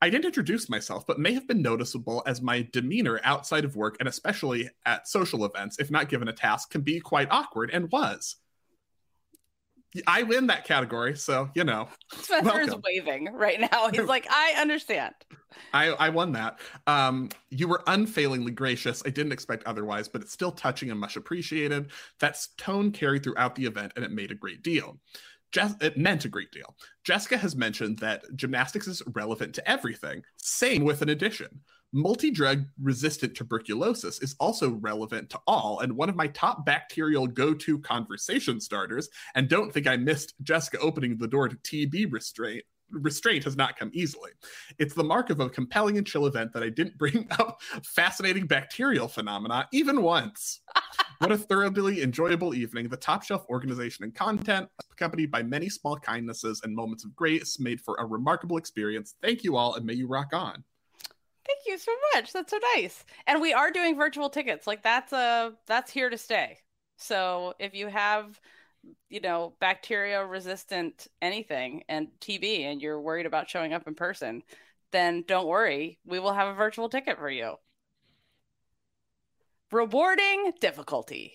[0.00, 3.96] I didn't introduce myself, but may have been noticeable as my demeanor outside of work
[4.00, 7.92] and especially at social events, if not given a task, can be quite awkward and
[7.92, 8.36] was.
[10.06, 11.88] I win that category, so you know.
[12.12, 12.82] Spencer is Welcome.
[12.84, 13.88] waving right now.
[13.90, 15.14] He's like, I understand.
[15.72, 16.60] I, I won that.
[16.86, 19.02] Um, you were unfailingly gracious.
[19.04, 21.90] I didn't expect otherwise, but it's still touching and much appreciated.
[22.20, 24.98] That tone carried throughout the event, and it made a great deal.
[25.52, 26.76] Jess, it meant a great deal.
[27.02, 30.22] Jessica has mentioned that gymnastics is relevant to everything.
[30.36, 31.60] Same with an addition.
[31.92, 37.26] Multi drug resistant tuberculosis is also relevant to all, and one of my top bacterial
[37.26, 39.08] go to conversation starters.
[39.34, 42.62] And don't think I missed Jessica opening the door to TB restraint.
[42.92, 44.30] Restraint has not come easily.
[44.78, 48.46] It's the mark of a compelling and chill event that I didn't bring up fascinating
[48.46, 50.60] bacterial phenomena even once.
[51.18, 52.88] what a thoroughly enjoyable evening.
[52.88, 57.58] The top shelf organization and content, accompanied by many small kindnesses and moments of grace,
[57.58, 59.16] made for a remarkable experience.
[59.20, 60.62] Thank you all, and may you rock on.
[61.46, 62.32] Thank you so much.
[62.32, 63.04] That's so nice.
[63.26, 64.66] And we are doing virtual tickets.
[64.66, 66.58] Like that's a that's here to stay.
[66.96, 68.38] So if you have,
[69.08, 74.42] you know, bacteria resistant anything and TB and you're worried about showing up in person,
[74.92, 75.98] then don't worry.
[76.04, 77.56] We will have a virtual ticket for you.
[79.72, 81.34] Rewarding difficulty.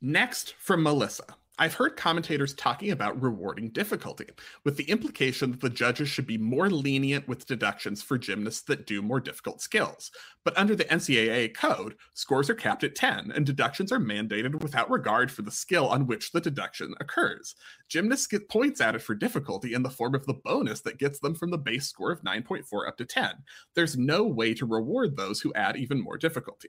[0.00, 1.36] Next, from Melissa.
[1.58, 4.26] I've heard commentators talking about rewarding difficulty,
[4.64, 8.86] with the implication that the judges should be more lenient with deductions for gymnasts that
[8.86, 10.10] do more difficult skills.
[10.44, 14.90] But under the NCAA code, scores are capped at 10, and deductions are mandated without
[14.90, 17.54] regard for the skill on which the deduction occurs.
[17.88, 21.34] Gymnasts get points added for difficulty in the form of the bonus that gets them
[21.34, 23.30] from the base score of 9.4 up to 10.
[23.74, 26.68] There's no way to reward those who add even more difficulty.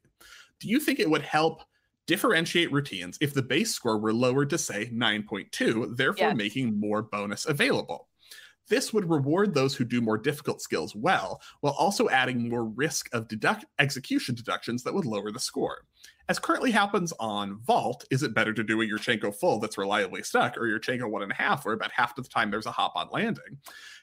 [0.62, 1.64] Do you think it would help?
[2.08, 6.38] Differentiate routines if the base score were lowered to say 9.2, therefore Yes.
[6.38, 8.08] making more bonus available.
[8.70, 13.08] This would reward those who do more difficult skills well, while also adding more risk
[13.14, 15.86] of deduct- execution deductions that would lower the score.
[16.30, 20.24] As currently happens on Vault, is it better to do a Yurchenko full that's reliably
[20.24, 22.72] stuck or Yurchenko one and a half, where about half of the time there's a
[22.72, 23.60] hop on landing?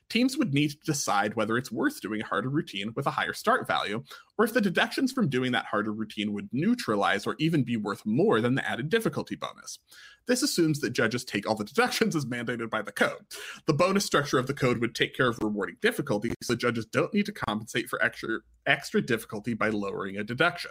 [0.09, 3.35] Teams would need to decide whether it's worth doing a harder routine with a higher
[3.35, 4.03] start value,
[4.39, 8.07] or if the deductions from doing that harder routine would neutralize or even be worth
[8.07, 9.79] more than the added difficulty bonus.
[10.27, 13.27] This assumes that judges take all the deductions as mandated by the code.
[13.67, 17.13] The bonus structure of the code would take care of rewarding difficulty, so judges don't
[17.13, 20.71] need to compensate for extra, extra difficulty by lowering a deduction.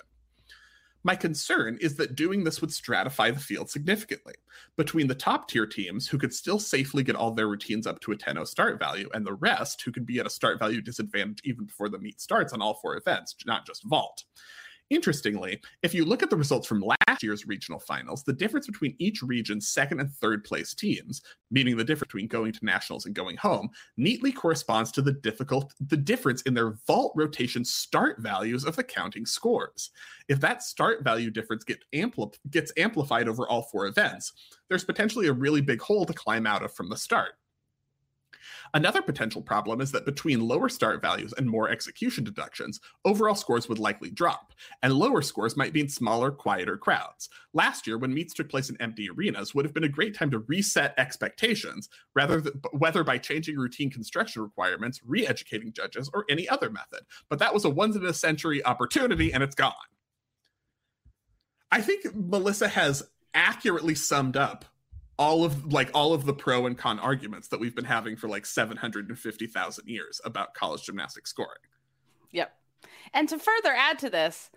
[1.05, 4.35] My concern is that doing this would stratify the field significantly
[4.77, 8.13] between the top tier teams who could still safely get all their routines up to
[8.13, 10.81] a 10 0 start value and the rest who could be at a start value
[10.81, 14.23] disadvantage even before the meet starts on all four events, not just vault.
[14.89, 18.95] Interestingly, if you look at the results from last year's regional finals, the difference between
[18.99, 23.15] each region's second and third place teams, meaning the difference between going to nationals and
[23.15, 28.65] going home, neatly corresponds to the difficult the difference in their vault rotation start values
[28.65, 29.89] of the counting scores.
[30.27, 31.83] If that start value difference get
[32.51, 34.33] gets amplified over all four events,
[34.69, 37.33] there's potentially a really big hole to climb out of from the start.
[38.73, 43.69] Another potential problem is that between lower start values and more execution deductions, overall scores
[43.69, 47.29] would likely drop, and lower scores might mean smaller, quieter crowds.
[47.53, 50.31] Last year, when meets took place in empty arenas, would have been a great time
[50.31, 52.41] to reset expectations, rather
[52.71, 57.01] whether by changing routine construction requirements, re-educating judges, or any other method.
[57.29, 59.73] But that was a once in a century opportunity, and it's gone.
[61.71, 64.65] I think Melissa has accurately summed up
[65.17, 68.27] all of like all of the pro and con arguments that we've been having for
[68.27, 71.61] like 750,000 years about college gymnastics scoring.
[72.31, 72.51] Yep.
[73.13, 74.49] And to further add to this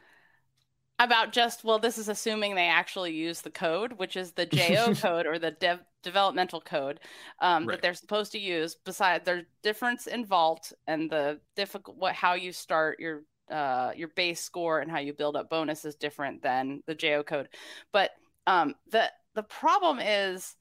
[0.99, 4.95] about just well this is assuming they actually use the code which is the JO
[5.01, 7.01] code or the dev- developmental code
[7.41, 7.75] um, right.
[7.75, 12.33] that they're supposed to use besides their difference in vault and the difficult what how
[12.33, 16.43] you start your uh, your base score and how you build up bonus is different
[16.43, 17.49] than the JO code.
[17.93, 18.11] But
[18.47, 20.57] um, the the problem is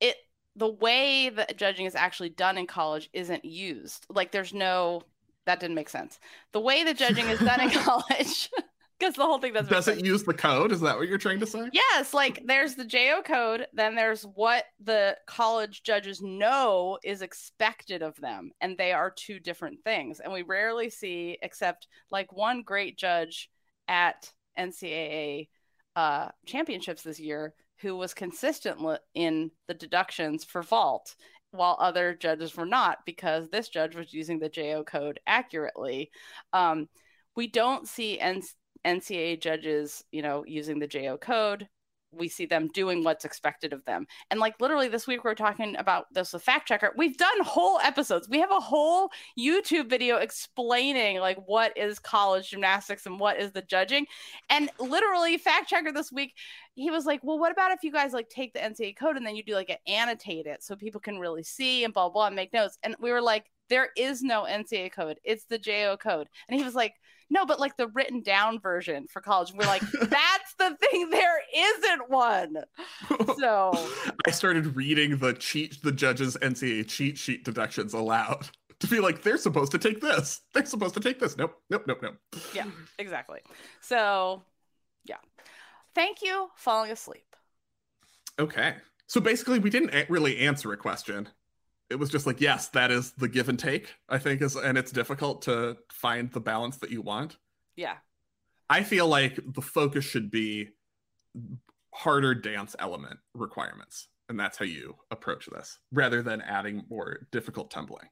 [0.00, 0.16] it
[0.56, 4.04] the way that judging is actually done in college isn't used.
[4.10, 5.02] Like there's no
[5.46, 6.18] that didn't make sense.
[6.52, 8.50] The way that judging is done in college
[8.98, 10.72] because the whole thing doesn't doesn't use the code.
[10.72, 11.70] Is that what you're trying to say?
[11.72, 18.02] Yes, like there's the JO code, then there's what the college judges know is expected
[18.02, 20.18] of them, and they are two different things.
[20.18, 23.48] And we rarely see, except like one great judge
[23.86, 25.48] at NCAA
[25.96, 28.78] uh, championships this year who was consistent
[29.14, 31.14] in the deductions for vault
[31.52, 36.10] while other judges were not because this judge was using the JO code accurately.
[36.52, 36.88] Um,
[37.34, 38.42] we don't see N-
[38.84, 41.68] NCAA judges, you know, using the JO code
[42.12, 44.06] we see them doing what's expected of them.
[44.30, 46.92] And like literally this week, we are talking about this with Fact Checker.
[46.96, 48.28] We've done whole episodes.
[48.28, 53.52] We have a whole YouTube video explaining like what is college gymnastics and what is
[53.52, 54.06] the judging.
[54.48, 56.34] And literally, Fact Checker this week,
[56.74, 59.26] he was like, Well, what about if you guys like take the NCAA code and
[59.26, 62.36] then you do like annotate it so people can really see and blah, blah, and
[62.36, 62.78] make notes?
[62.82, 66.28] And we were like, There is no NCAA code, it's the JO code.
[66.48, 66.94] And he was like,
[67.30, 69.52] no, but like the written down version for college.
[69.54, 71.10] We're like, that's the thing.
[71.10, 72.56] There isn't one.
[73.38, 73.72] So
[74.26, 78.50] I started reading the cheat, the judges' NCAA cheat sheet deductions aloud
[78.80, 80.40] to be like, they're supposed to take this.
[80.52, 81.36] They're supposed to take this.
[81.36, 82.16] Nope, nope, nope, nope.
[82.52, 82.66] Yeah,
[82.98, 83.40] exactly.
[83.80, 84.42] So,
[85.04, 85.16] yeah.
[85.94, 86.48] Thank you.
[86.56, 87.36] Falling asleep.
[88.38, 88.74] Okay.
[89.06, 91.28] So basically, we didn't really answer a question
[91.90, 94.78] it was just like yes that is the give and take i think is and
[94.78, 97.36] it's difficult to find the balance that you want.
[97.76, 97.96] Yeah.
[98.68, 100.68] I feel like the focus should be
[101.92, 107.70] harder dance element requirements and that's how you approach this rather than adding more difficult
[107.70, 108.08] tumbling.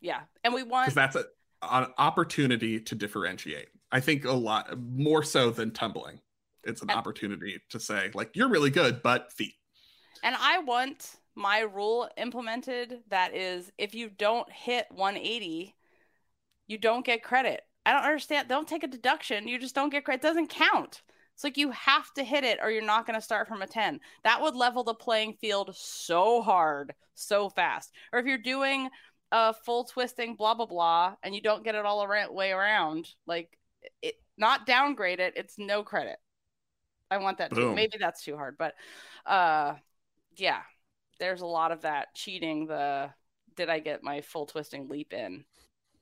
[0.00, 1.24] Yeah and we want because that's a,
[1.62, 3.68] an opportunity to differentiate.
[3.90, 6.20] I think a lot more so than tumbling
[6.64, 9.54] it's an and, opportunity to say like you're really good but feet.
[10.22, 15.74] And i want my rule implemented that is if you don't hit 180,
[16.66, 17.62] you don't get credit.
[17.84, 18.48] I don't understand.
[18.48, 19.46] Don't take a deduction.
[19.46, 20.24] You just don't get credit.
[20.24, 21.02] It doesn't count.
[21.34, 23.66] It's like you have to hit it or you're not going to start from a
[23.66, 24.00] 10.
[24.24, 27.92] That would level the playing field so hard, so fast.
[28.12, 28.88] Or if you're doing
[29.30, 33.10] a full twisting blah blah blah and you don't get it all around, way around,
[33.26, 33.58] like
[34.00, 36.16] it not downgrade it, it's no credit.
[37.10, 37.74] I want that too.
[37.74, 38.74] Maybe that's too hard, but
[39.26, 39.74] uh
[40.36, 40.60] yeah,
[41.18, 43.10] there's a lot of that cheating the
[43.56, 45.44] did I get my full twisting leap in?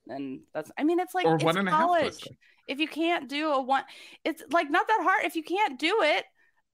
[0.07, 2.27] And that's I mean it's like or it's one and college.
[2.67, 3.83] If you can't do a one
[4.23, 5.25] it's like not that hard.
[5.25, 6.25] If you can't do it,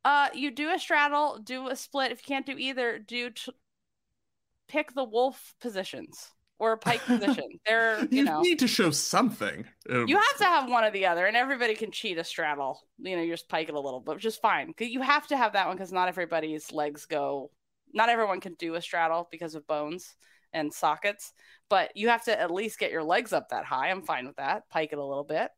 [0.04, 2.12] uh you do a straddle, do a split.
[2.12, 3.54] If you can't do either, do t-
[4.68, 6.32] pick the wolf positions
[6.62, 7.46] or a pike position.
[7.66, 9.66] They're you, you know need to show something.
[9.90, 12.82] You have to have one or the other, and everybody can cheat a straddle.
[13.00, 14.74] You know, you just pike it a little, but just fine.
[14.80, 17.50] You have to have that one because not everybody's legs go
[17.94, 20.16] not everyone can do a straddle because of bones
[20.54, 21.34] and sockets,
[21.70, 23.90] but you have to at least get your legs up that high.
[23.90, 24.70] I'm fine with that.
[24.70, 25.50] Pike it a little bit.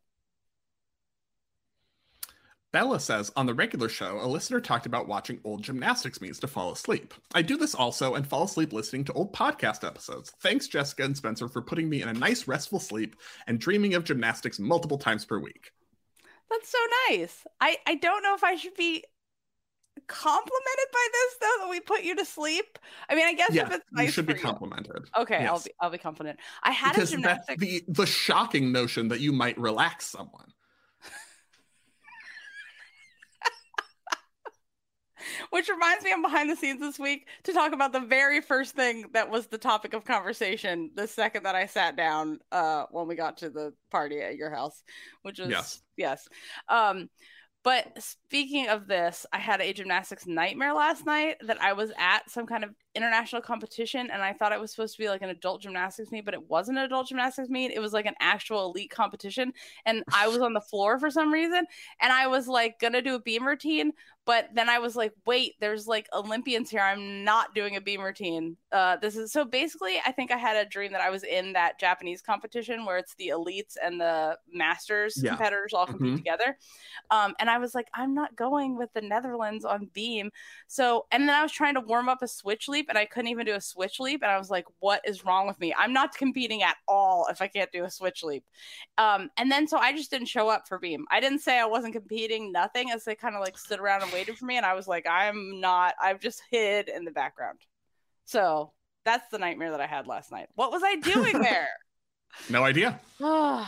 [2.71, 6.47] Bella says on the regular show, a listener talked about watching old gymnastics meets to
[6.47, 7.13] fall asleep.
[7.35, 10.31] I do this also and fall asleep listening to old podcast episodes.
[10.41, 13.15] Thanks, Jessica and Spencer, for putting me in a nice, restful sleep
[13.45, 15.71] and dreaming of gymnastics multiple times per week.
[16.49, 16.79] That's so
[17.09, 17.43] nice.
[17.61, 19.03] I, I don't know if I should be
[20.07, 22.79] complimented by this though that we put you to sleep?
[23.09, 25.09] I mean, I guess yeah, if it's nice you should be complimented.
[25.15, 25.21] You.
[25.23, 25.49] Okay, yes.
[25.49, 26.39] I'll be I'll be confident.
[26.63, 27.61] I had because a gymnastics.
[27.61, 30.47] the the shocking notion that you might relax someone.
[35.51, 38.75] Which reminds me, I'm behind the scenes this week to talk about the very first
[38.75, 43.07] thing that was the topic of conversation the second that I sat down uh, when
[43.07, 44.83] we got to the party at your house,
[45.21, 46.27] which was yes, yes.
[46.67, 47.09] Um,
[47.63, 52.29] but speaking of this, I had a gymnastics nightmare last night that I was at
[52.29, 55.29] some kind of international competition and I thought it was supposed to be like an
[55.29, 57.71] adult gymnastics meet, but it wasn't an adult gymnastics meet.
[57.71, 59.53] It was like an actual elite competition.
[59.85, 61.65] And I was on the floor for some reason
[62.01, 63.93] and I was like gonna do a beam routine,
[64.25, 66.79] but then I was like, wait, there's like Olympians here.
[66.81, 68.55] I'm not doing a beam routine.
[68.71, 71.53] Uh, this is so basically, I think I had a dream that I was in
[71.53, 75.31] that Japanese competition where it's the elites and the masters Yeah.
[75.31, 76.17] competitors all compete Mhm.
[76.17, 76.57] together.
[77.11, 80.31] Um, and I was like, I'm not going with the Netherlands on beam.
[80.67, 83.29] So, and then I was trying to warm up a switch leap and I couldn't
[83.29, 84.23] even do a switch leap.
[84.23, 85.73] And I was like, what is wrong with me?
[85.77, 88.45] I'm not competing at all if I can't do a switch leap.
[88.97, 91.05] Um, and then so I just didn't show up for beam.
[91.11, 94.12] I didn't say I wasn't competing, nothing, as they kind of like stood around and
[94.13, 94.57] waited for me.
[94.57, 97.59] And I was like, I'm not, I've just hid in the background.
[98.25, 98.71] So
[99.05, 100.47] that's the nightmare that I had last night.
[100.55, 101.69] What was I doing there?
[102.49, 102.99] No idea.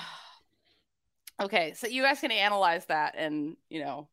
[1.42, 4.10] okay, so you guys can analyze that and, you know,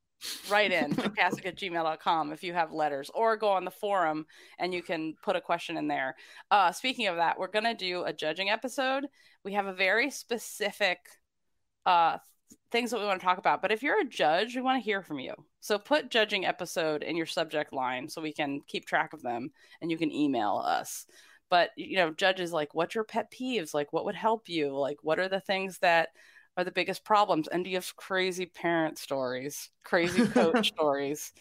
[0.51, 4.26] write in gymcastic at gmail.com if you have letters or go on the forum
[4.59, 6.14] and you can put a question in there.
[6.51, 9.07] Uh, speaking of that, we're going to do a judging episode.
[9.45, 10.99] We have a very specific
[11.87, 12.18] uh,
[12.70, 13.62] things that we want to talk about.
[13.62, 15.34] But if you're a judge, we want to hear from you.
[15.61, 19.50] So put judging episode in your subject line so we can keep track of them
[19.80, 21.07] and you can email us.
[21.50, 23.74] But you know, judges like what's your pet peeves?
[23.74, 24.76] Like what would help you?
[24.76, 26.09] Like what are the things that
[26.57, 27.48] are the biggest problems?
[27.48, 31.32] And do you have crazy parent stories, crazy coach stories?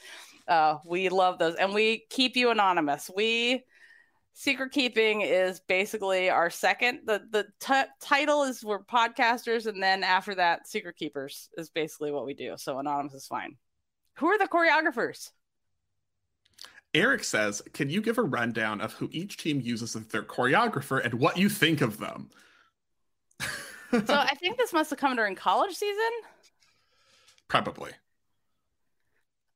[0.47, 1.55] Uh, we love those.
[1.55, 3.09] And we keep you anonymous.
[3.16, 3.64] We
[4.34, 10.04] secret keeping is basically our second the the t- title is we're podcasters and then
[10.04, 13.56] after that secret keepers is basically what we do so anonymous is fine
[14.16, 15.32] who are the choreographers
[16.94, 21.02] Eric says, "Can you give a rundown of who each team uses as their choreographer
[21.02, 22.30] and what you think of them?"
[23.40, 26.12] so i think this must have come during college season
[27.52, 27.92] Probably.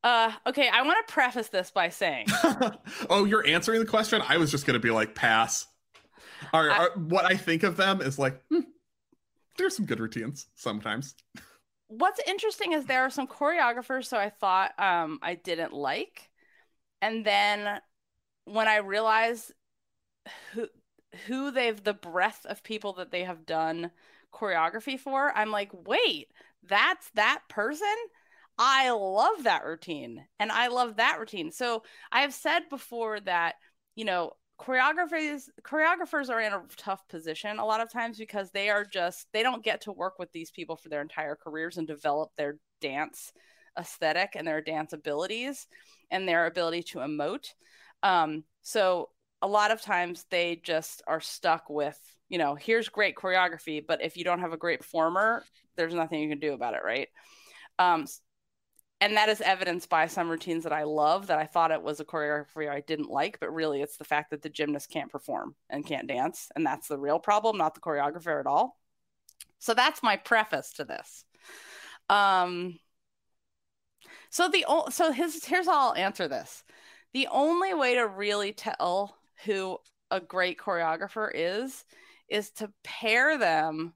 [0.05, 2.27] Uh okay i want to preface this by saying
[3.09, 4.21] oh, you're answering the question.
[4.27, 5.67] I was just gonna be like, pass.
[6.53, 8.61] Or, I- or what I think of them is like, hmm,
[9.57, 11.15] there's some good routines sometimes.
[11.87, 16.29] what's interesting is there are some choreographers so i thought um i didn't like
[17.01, 17.79] and then
[18.45, 19.51] when i realized
[20.53, 20.67] who
[21.27, 23.91] who they've the breadth of people that they have done
[24.33, 26.27] choreography for i'm like wait
[26.63, 27.87] that's that person
[28.57, 31.51] i love that routine and i love that routine.
[31.51, 33.55] So i have said before that
[33.95, 38.69] you know choreographers choreographers are in a tough position a lot of times because they
[38.69, 41.87] are just they don't get to work with these people for their entire careers and
[41.87, 43.33] develop their dance
[43.77, 45.67] aesthetic and their dance abilities
[46.11, 47.47] and their ability to emote.
[48.03, 49.09] Um, so
[49.41, 51.99] a lot of times they just are stuck with
[52.29, 55.43] you know here's great choreography but if you don't have a great performer
[55.75, 57.09] there's nothing you can do about it right?
[57.77, 58.05] Um,
[59.01, 61.99] and that is evidenced by some routines that I love that I thought it was
[61.99, 65.55] a choreography I didn't like, but really it's the fact that the gymnast can't perform
[65.69, 66.49] and can't dance.
[66.55, 68.79] And that's the real problem, not the choreographer at all.
[69.59, 71.25] So that's my preface to this.
[72.09, 72.79] Um,
[74.29, 76.63] so the so his here's how I'll answer this.
[77.13, 79.77] The only way to really tell who
[80.11, 81.83] a great choreographer is
[82.29, 83.93] is to pair them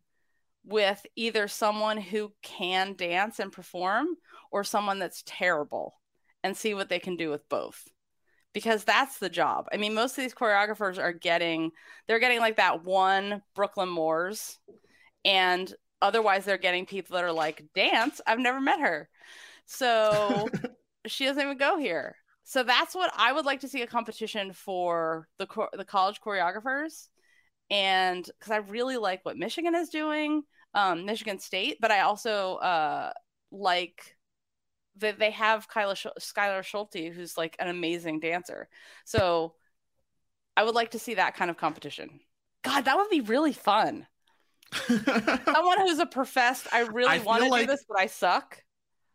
[0.66, 4.08] with either someone who can dance and perform
[4.52, 5.96] or someone that's terrible
[6.44, 7.88] and see what they can do with both.
[8.54, 9.68] Because that's the job.
[9.72, 11.72] I mean most of these choreographers are getting
[12.08, 14.58] they're getting like that one Brooklyn Moors
[15.24, 15.72] and
[16.02, 18.22] otherwise they're getting people that are like dance?
[18.26, 19.10] I've never met her.
[19.66, 20.48] So
[21.06, 22.16] she doesn't even go here.
[22.44, 26.20] So that's what i would like to see a competition for the cho- the college
[26.20, 27.08] choreographers.
[27.70, 30.42] And because I really like what Michigan is doing,
[30.74, 33.12] um, Michigan State, but I also uh,
[33.52, 34.16] like
[35.00, 38.68] that they have Kyla Sch- Skyla Schulte, who's like an amazing dancer.
[39.06, 39.56] So
[40.58, 42.20] I would like to see that kind of competition.
[42.64, 44.06] God, that would be really fun.
[44.88, 48.62] Someone who's a professed, I really I want to like- do this, but I suck.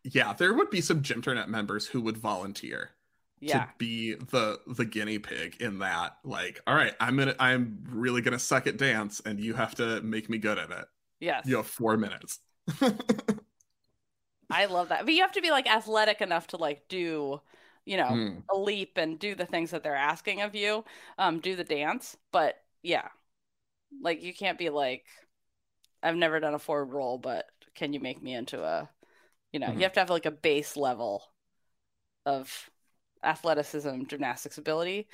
[0.03, 2.91] yeah, there would be some Gymternet members who would volunteer
[3.39, 3.65] Yeah.
[3.65, 6.17] to be the the guinea pig in that.
[6.23, 10.01] Like, all right, I'm gonna I'm really gonna suck at dance, and you have to
[10.01, 10.85] make me good at it.
[11.19, 11.45] Yes.
[11.45, 12.39] You have four minutes.
[14.49, 15.05] I love that.
[15.05, 17.41] But you have to be like athletic enough to like do,
[17.85, 18.39] you know, Hmm.
[18.49, 20.85] a leap and do the things that they're asking of you.
[21.17, 22.17] Um, do the dance.
[22.31, 23.09] But yeah.
[24.01, 25.05] Like you can't be like,
[26.03, 28.89] I've never done a forward roll, but can you make me into a
[29.53, 29.77] you know, Mhm.
[29.77, 31.31] you have to have like a base level
[32.25, 32.69] of
[33.23, 35.07] athleticism, gymnastics ability.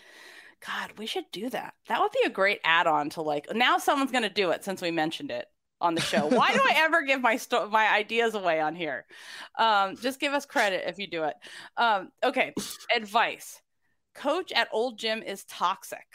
[0.66, 1.76] God, we should do that.
[1.88, 3.48] That would be a great add-on to like.
[3.54, 5.51] Now someone's going to do it since we mentioned it
[5.82, 6.28] on the show.
[6.28, 9.06] Why do I ever give my sto- my ideas away on here?
[9.58, 11.36] Um, just give us credit if you do it.
[11.78, 12.54] Um, okay,
[12.96, 13.62] advice:
[14.16, 16.06] Coach at old gym is toxic.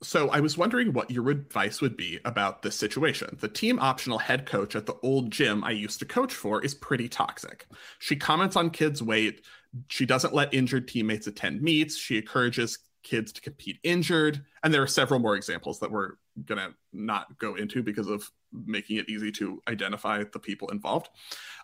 [0.00, 3.36] So I was wondering what your advice would be about this situation.
[3.40, 6.72] The team optional head coach at the old gym I used to coach for is
[6.72, 7.66] pretty toxic.
[7.98, 9.44] She comments on kids' weight.
[9.88, 11.96] She doesn't let injured teammates attend meets.
[11.96, 14.44] She encourages kids to compete injured.
[14.62, 16.12] And there are several more examples that we're
[16.44, 21.10] going to not go into because of making it easy to identify the people involved.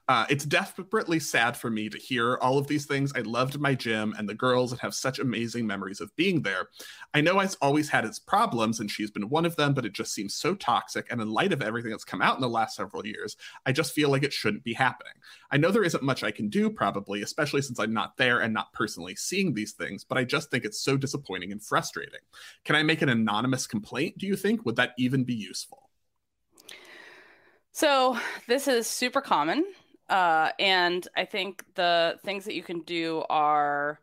[0.06, 3.10] Uh, it's desperately sad for me to hear all of these things.
[3.16, 6.68] I loved my gym and the girls and have such amazing memories of being there.
[7.14, 9.94] I know it's always had its problems and she's been one of them, but it
[9.94, 11.06] just seems so toxic.
[11.10, 13.94] And in light of everything that's come out in the last several years, I just
[13.94, 15.14] feel like it shouldn't be happening.
[15.50, 18.52] I know there isn't much I can do, probably, especially since I'm not there and
[18.52, 22.20] not personally seeing these things, but I just think it's so disappointing and frustrating.
[22.64, 24.66] Can I make an anonymous complaint, do you think?
[24.66, 25.88] Would that even be useful?
[27.76, 28.16] So,
[28.46, 29.64] this is super common.
[30.08, 33.98] Uh, and I think the things that you can do are,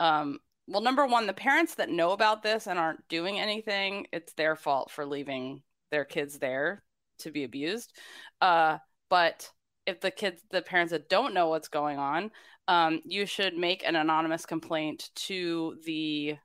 [0.00, 4.32] um, well, number one, the parents that know about this and aren't doing anything, it's
[4.32, 5.62] their fault for leaving
[5.92, 6.82] their kids there
[7.18, 7.92] to be abused.
[8.40, 9.48] Uh, but
[9.86, 12.32] if the kids, the parents that don't know what's going on,
[12.66, 16.36] um, you should make an anonymous complaint to the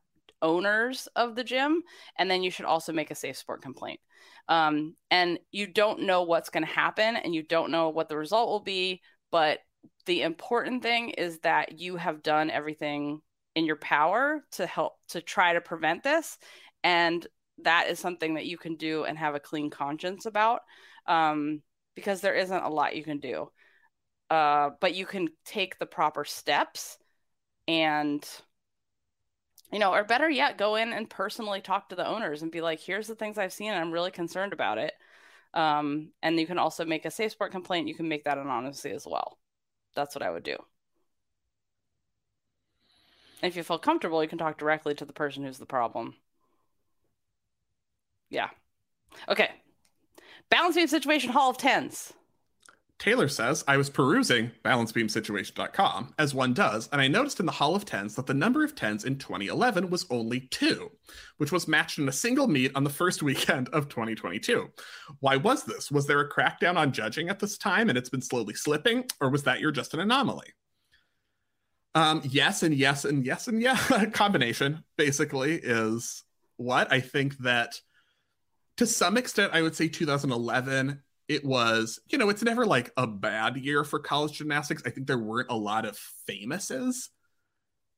[0.43, 1.81] owners of the gym,
[2.19, 3.99] and then you should also make a safe sport complaint
[4.49, 8.17] um, and you don't know what's going to happen and you don't know what the
[8.17, 9.59] result will be but
[10.05, 13.21] the important thing is that you have done everything
[13.55, 16.37] in your power to help to try to prevent this.
[16.83, 17.25] And
[17.63, 20.61] that is something that you can do and have a clean conscience about
[21.07, 21.61] um,
[21.95, 23.51] because there isn't a lot you can do.
[24.29, 26.97] Uh, but you can take the proper steps
[27.67, 28.25] and
[29.71, 32.61] you know, or better yet, go in and personally talk to the owners and be
[32.61, 34.93] like, here's the things I've seen and I'm really concerned about it.
[35.53, 37.87] Um, and you can also make a safe sport complaint.
[37.87, 39.37] You can make that anonymously as well.
[39.95, 40.57] That's what I would do.
[43.41, 46.15] if you feel comfortable, you can talk directly to the person who's the problem.
[48.29, 48.49] Yeah.
[49.27, 49.49] Okay.
[50.49, 52.13] Balance beam situation hall of tens.
[52.99, 57.73] Taylor says, I was perusing balancebeamsituation.com, as one does, and I noticed in the Hall
[57.73, 60.91] of Tens that the number of tens in 2011 was only two,
[61.37, 64.69] which was matched in a single meet on the first weekend of 2022.
[65.21, 65.89] Why was this?
[65.89, 69.29] Was there a crackdown on judging at this time and it's been slowly slipping, or
[69.29, 70.47] was that you're just an anomaly?
[71.95, 74.05] Um, yes, and yes, and yes, and yeah.
[74.13, 76.23] combination basically is
[76.57, 77.79] what I think that
[78.77, 83.05] to some extent, I would say 2011 it was, you know, it's never like a
[83.05, 84.81] bad year for college gymnastics.
[84.85, 87.09] I think there weren't a lot of famouses.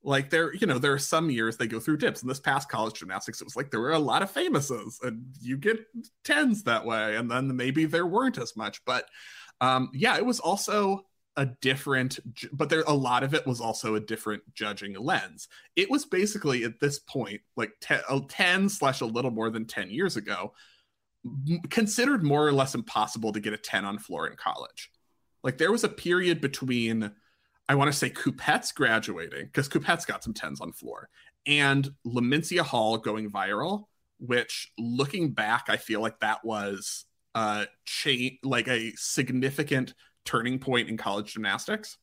[0.03, 2.21] Like there, you know, there are some years they go through dips.
[2.21, 5.23] In this past college gymnastics, it was like there were a lot of famouses, and
[5.39, 5.79] you get
[6.25, 7.15] tens that way.
[7.15, 8.83] And then maybe there weren't as much.
[8.83, 9.05] But
[9.61, 11.05] um, yeah, it was also
[11.37, 12.19] a different,
[12.51, 15.47] but there a lot of it was also a different judging lens.
[15.77, 19.89] It was basically at this point, like 10, 10 slash a little more than 10
[19.89, 20.53] years ago,
[21.69, 24.89] considered more or less impossible to get a 10 on floor in college.
[25.43, 27.11] Like there was a period between,
[27.69, 31.09] I want to say Kupets graduating, because Kupets got some 10s on floor,
[31.45, 33.85] and Lamencia Hall going viral,
[34.19, 37.65] which looking back, I feel like that was uh
[38.43, 39.93] like a significant
[40.25, 41.97] turning point in college gymnastics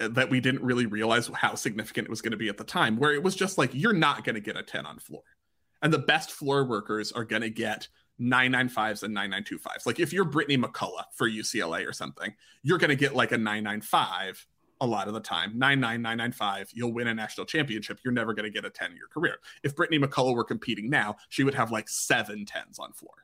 [0.00, 2.64] uh, that we didn't really realize how significant it was going to be at the
[2.64, 5.22] time, where it was just like, you're not going to get a 10 on floor.
[5.82, 7.88] And the best floor workers are going to get
[8.20, 9.86] 995s and 9925s.
[9.86, 13.38] Like if you're Brittani McCullough for UCLA or something, you're going to get like a
[13.38, 14.46] 995
[14.80, 15.58] a lot of the time.
[15.58, 17.98] 99995, you'll win a national championship.
[18.04, 19.38] You're never going to get a 10 year career.
[19.62, 23.14] If Brittani McCullough were competing now, she would have like seven tens on floor.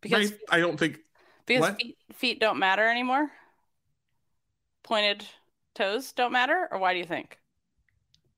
[0.00, 0.40] Because right?
[0.50, 1.00] I don't think
[1.46, 3.30] because feet, feet don't matter anymore.
[4.84, 5.24] Pointed
[5.74, 7.38] toes don't matter, or why do you think?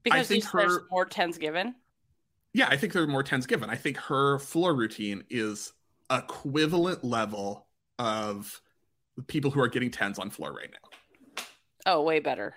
[0.03, 1.75] Because think her, there's more tens given
[2.53, 3.71] yeah, I think there are more tens given.
[3.71, 5.73] I think her floor routine is
[6.11, 7.67] equivalent level
[7.99, 8.61] of
[9.17, 11.45] the people who are getting tens on floor right now.
[11.87, 12.55] Oh, way better.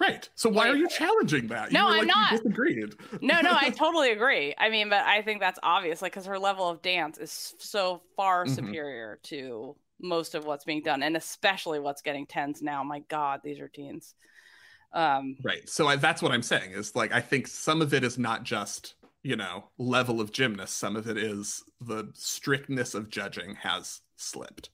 [0.00, 0.28] Right.
[0.34, 1.70] So why are you challenging that?
[1.70, 2.30] No, I'm like not.
[2.32, 2.94] disagreed.
[3.20, 4.52] no, no, I totally agree.
[4.58, 8.02] I mean, but I think that's obvious, like, because her level of dance is so
[8.16, 8.54] far mm-hmm.
[8.54, 12.82] superior to most of what's being done, and especially what's getting tens now.
[12.82, 14.14] My God, these routines.
[14.94, 15.68] Um, right.
[15.68, 18.42] So I, that's what I'm saying is like I think some of it is not
[18.44, 20.78] just you know level of gymnast.
[20.78, 24.70] Some of it is the strictness of judging has slipped.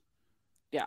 [0.72, 0.86] Yeah.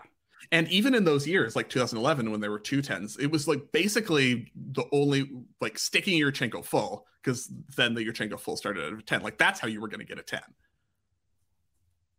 [0.51, 3.71] And even in those years, like 2011, when there were two tens, it was like
[3.71, 5.29] basically the only
[5.61, 9.21] like sticking your Yurchenko full, because then the Yurchenko full started at a 10.
[9.21, 10.41] Like that's how you were going to get a 10.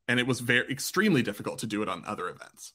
[0.08, 2.72] And it was very extremely difficult to do it on other events.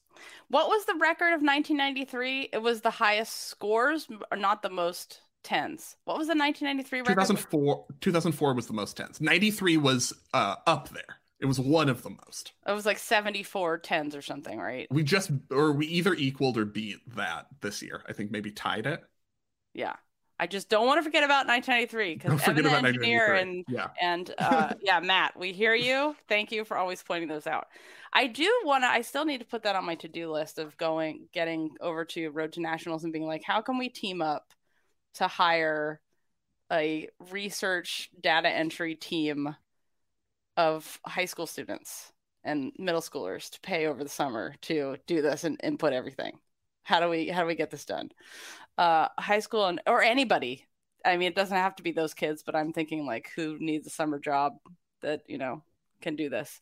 [0.48, 2.50] What was the record of 1993?
[2.52, 5.96] It was the highest scores, not the most tens.
[6.04, 7.10] What was the 1993 record?
[7.10, 9.20] 2004, 2004 was the most tens.
[9.20, 11.18] 93 was uh, up there.
[11.40, 12.52] It was one of the most.
[12.66, 14.88] It was like 74 tens or something, right?
[14.90, 18.02] We just, or we either equaled or beat that this year.
[18.08, 19.04] I think maybe tied it.
[19.72, 19.94] Yeah.
[20.40, 23.88] I just don't want to forget about 1993 because Evan the engineer and yeah.
[24.00, 26.14] and uh, yeah, Matt, we hear you.
[26.28, 27.66] Thank you for always pointing those out.
[28.12, 28.88] I do want to.
[28.88, 32.04] I still need to put that on my to do list of going, getting over
[32.06, 34.52] to Road to Nationals and being like, how can we team up
[35.14, 36.00] to hire
[36.70, 39.54] a research data entry team
[40.56, 42.12] of high school students
[42.44, 46.38] and middle schoolers to pay over the summer to do this and input everything.
[46.82, 48.10] How do we how do we get this done?
[48.78, 50.64] Uh, high school and or anybody.
[51.04, 53.86] I mean, it doesn't have to be those kids, but I'm thinking like who needs
[53.86, 54.54] a summer job
[55.02, 55.62] that you know
[56.00, 56.60] can do this.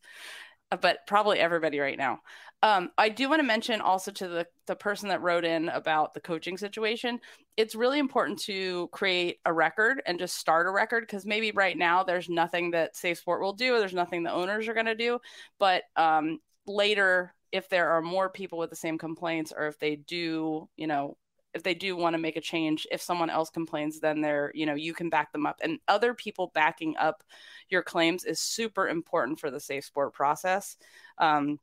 [0.71, 2.19] Uh, but probably everybody right now.
[2.63, 6.13] Um, I do want to mention also to the, the person that wrote in about
[6.13, 7.19] the coaching situation.
[7.55, 11.77] It's really important to create a record and just start a record because maybe right
[11.77, 14.95] now there's nothing that Safe Sport will do, there's nothing the owners are going to
[14.95, 15.19] do.
[15.59, 19.95] But um, later, if there are more people with the same complaints, or if they
[19.95, 21.15] do, you know,
[21.53, 24.65] if they do want to make a change if someone else complains then they're you
[24.65, 25.59] know you can back them up.
[25.61, 27.23] And other people backing up
[27.69, 30.77] your claims is super important for the safe sport process
[31.17, 31.59] um,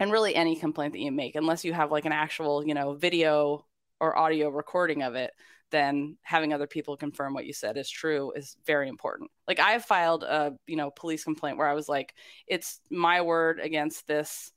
[0.00, 2.94] and really any complaint that you make unless you have like an actual you know
[2.94, 3.66] video
[4.00, 5.32] or audio recording of it
[5.70, 9.30] then having other people confirm what you said is true is very important.
[9.48, 12.14] Like i've filed a you know police complaint where i was like
[12.46, 14.52] it's my word against this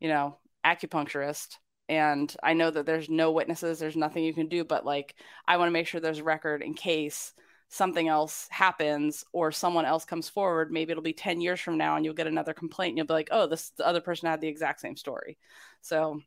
[0.00, 1.56] you know acupuncturist
[1.88, 5.14] and i know that there's no witnesses there's nothing you can do but like
[5.46, 7.32] i want to make sure there's record in case
[7.70, 11.96] something else happens or someone else comes forward maybe it'll be 10 years from now
[11.96, 14.40] and you'll get another complaint and you'll be like oh this the other person had
[14.40, 15.36] the exact same story.
[15.82, 16.20] So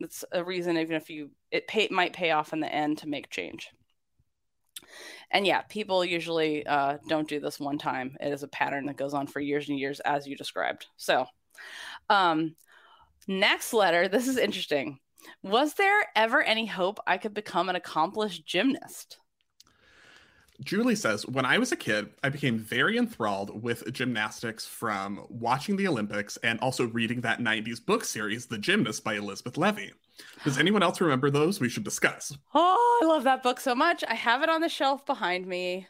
[0.00, 3.08] it's a reason even if you it pay, might pay off in the end to
[3.08, 3.70] make change.
[5.30, 8.16] And yeah people usually uh, don't do this one time.
[8.20, 10.86] It is a pattern that goes on for years and years as you described.
[10.96, 11.26] So
[12.08, 12.54] um
[13.26, 14.98] next letter this is interesting
[15.42, 19.18] was there ever any hope i could become an accomplished gymnast
[20.64, 25.76] Julie says, When I was a kid, I became very enthralled with gymnastics from watching
[25.76, 29.92] the Olympics and also reading that 90s book series, The Gymnast by Elizabeth Levy.
[30.44, 31.60] Does anyone else remember those?
[31.60, 32.36] We should discuss.
[32.54, 34.02] Oh, I love that book so much.
[34.08, 35.88] I have it on the shelf behind me.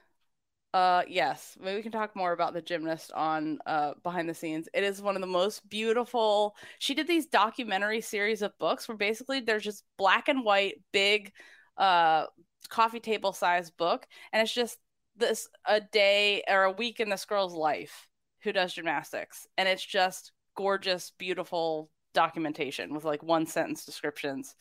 [0.75, 4.69] Uh yes, maybe we can talk more about the gymnast on uh behind the scenes.
[4.75, 6.55] It is one of the most beautiful.
[6.79, 11.33] She did these documentary series of books where basically they're just black and white big
[11.79, 12.27] uh
[12.69, 14.79] coffee table size book and it's just
[15.17, 18.09] this a day or a week in this girl's life
[18.43, 24.57] who does gymnastics and it's just gorgeous beautiful documentation with like one sentence descriptions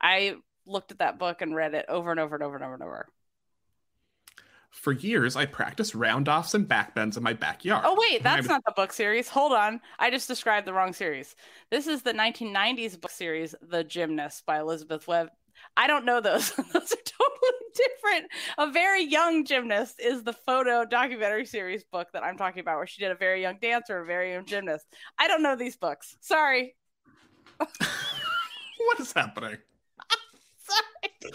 [0.00, 0.34] i
[0.64, 2.82] looked at that book and read it over and over and over and over and
[2.82, 3.08] over
[4.70, 8.48] for years i practiced roundoffs and backbends in my backyard oh wait that's was...
[8.48, 11.34] not the book series hold on i just described the wrong series
[11.70, 15.28] this is the 1990s book series the gymnast by elizabeth webb
[15.76, 16.50] I don't know those.
[16.56, 18.30] those are totally different.
[18.58, 22.86] A very young gymnast is the photo documentary series book that I'm talking about, where
[22.86, 24.86] she did a very young dancer, a very young gymnast.
[25.18, 26.16] I don't know these books.
[26.20, 26.74] Sorry.
[27.58, 29.58] what is happening?
[30.62, 31.32] Sorry.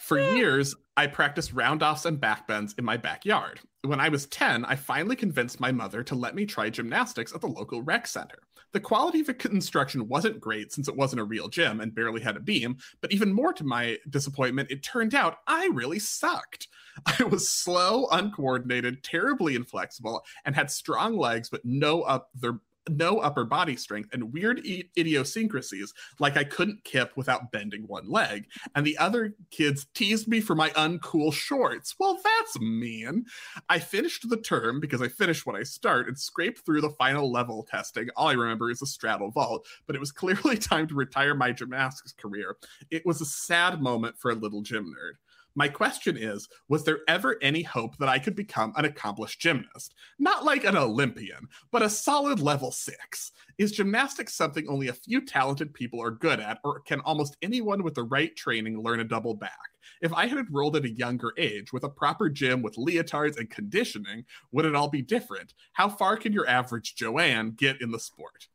[0.00, 3.60] For years, I practiced roundoffs and backbends in my backyard.
[3.82, 7.40] When I was 10, I finally convinced my mother to let me try gymnastics at
[7.40, 8.40] the local rec center.
[8.72, 12.36] The quality of instruction wasn't great since it wasn't a real gym and barely had
[12.36, 16.66] a beam, but even more to my disappointment, it turned out I really sucked.
[17.06, 22.58] I was slow, uncoordinated, terribly inflexible, and had strong legs but no up their
[22.90, 24.60] no upper body strength and weird
[24.96, 28.46] idiosyncrasies like I couldn't kip without bending one leg.
[28.74, 31.94] And the other kids teased me for my uncool shorts.
[31.98, 33.24] Well, that's mean.
[33.68, 37.30] I finished the term because I finished when I start and scraped through the final
[37.30, 38.08] level testing.
[38.16, 41.52] All I remember is a straddle vault, but it was clearly time to retire my
[41.52, 42.56] gymnastics career.
[42.90, 45.14] It was a sad moment for a little gym nerd.
[45.58, 49.92] My question is Was there ever any hope that I could become an accomplished gymnast?
[50.20, 53.32] Not like an Olympian, but a solid level six.
[53.58, 57.82] Is gymnastics something only a few talented people are good at, or can almost anyone
[57.82, 59.50] with the right training learn a double back?
[60.00, 63.50] If I had enrolled at a younger age with a proper gym with leotards and
[63.50, 65.54] conditioning, would it all be different?
[65.72, 68.46] How far can your average Joanne get in the sport?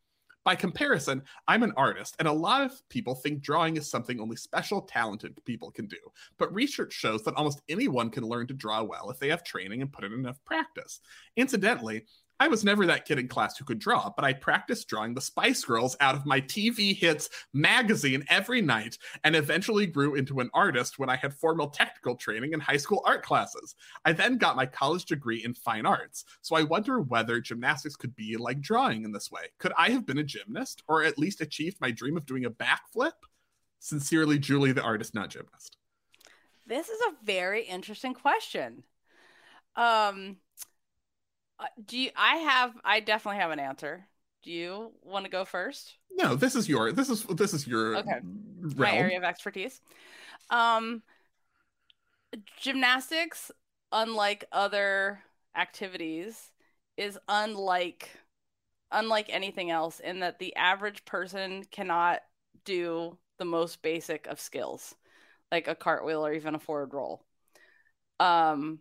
[0.43, 4.35] By comparison, I'm an artist, and a lot of people think drawing is something only
[4.35, 5.97] special, talented people can do.
[6.37, 9.81] But research shows that almost anyone can learn to draw well if they have training
[9.81, 10.99] and put in enough practice.
[11.37, 12.05] Incidentally,
[12.39, 15.21] I was never that kid in class who could draw, but I practiced drawing the
[15.21, 20.49] Spice Girls out of my TV Hits magazine every night and eventually grew into an
[20.53, 23.75] artist when I had formal technical training in high school art classes.
[24.03, 28.15] I then got my college degree in fine arts, so I wonder whether gymnastics could
[28.15, 29.43] be like drawing in this way.
[29.59, 32.51] Could I have been a gymnast or at least achieved my dream of doing a
[32.51, 33.13] backflip?
[33.79, 35.77] Sincerely, Julie, the artist, not gymnast.
[36.65, 38.83] This is a very interesting question.
[39.75, 40.37] Um,
[41.85, 42.73] do you, I have?
[42.83, 44.05] I definitely have an answer.
[44.43, 45.95] Do you want to go first?
[46.11, 48.19] No, this is your this is this is your okay.
[48.21, 48.73] realm.
[48.75, 49.81] My area of expertise.
[50.49, 51.01] Um,
[52.59, 53.51] gymnastics,
[53.91, 55.21] unlike other
[55.55, 56.51] activities,
[56.97, 58.09] is unlike
[58.91, 62.21] unlike anything else in that the average person cannot
[62.65, 64.95] do the most basic of skills,
[65.51, 67.23] like a cartwheel or even a forward roll.
[68.19, 68.79] Um,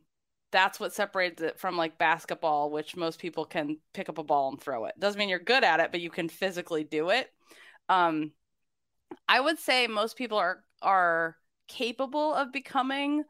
[0.52, 4.50] that's what separates it from like basketball, which most people can pick up a ball
[4.50, 4.94] and throw it.
[4.98, 7.28] Doesn't mean you're good at it, but you can physically do it.
[7.88, 8.32] Um,
[9.26, 11.36] I would say most people are are
[11.68, 13.24] capable of becoming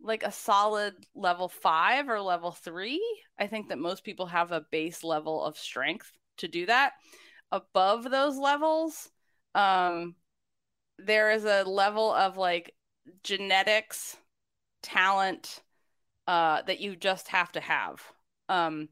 [0.00, 3.02] like a solid level five or level three.
[3.38, 6.92] I think that most people have a base level of strength to do that.
[7.52, 9.10] Above those levels,
[9.54, 10.16] um,
[10.98, 12.74] there is a level of like
[13.22, 14.16] genetics,
[14.82, 15.62] talent,
[16.26, 18.02] uh, that you just have to have.
[18.48, 18.88] Um,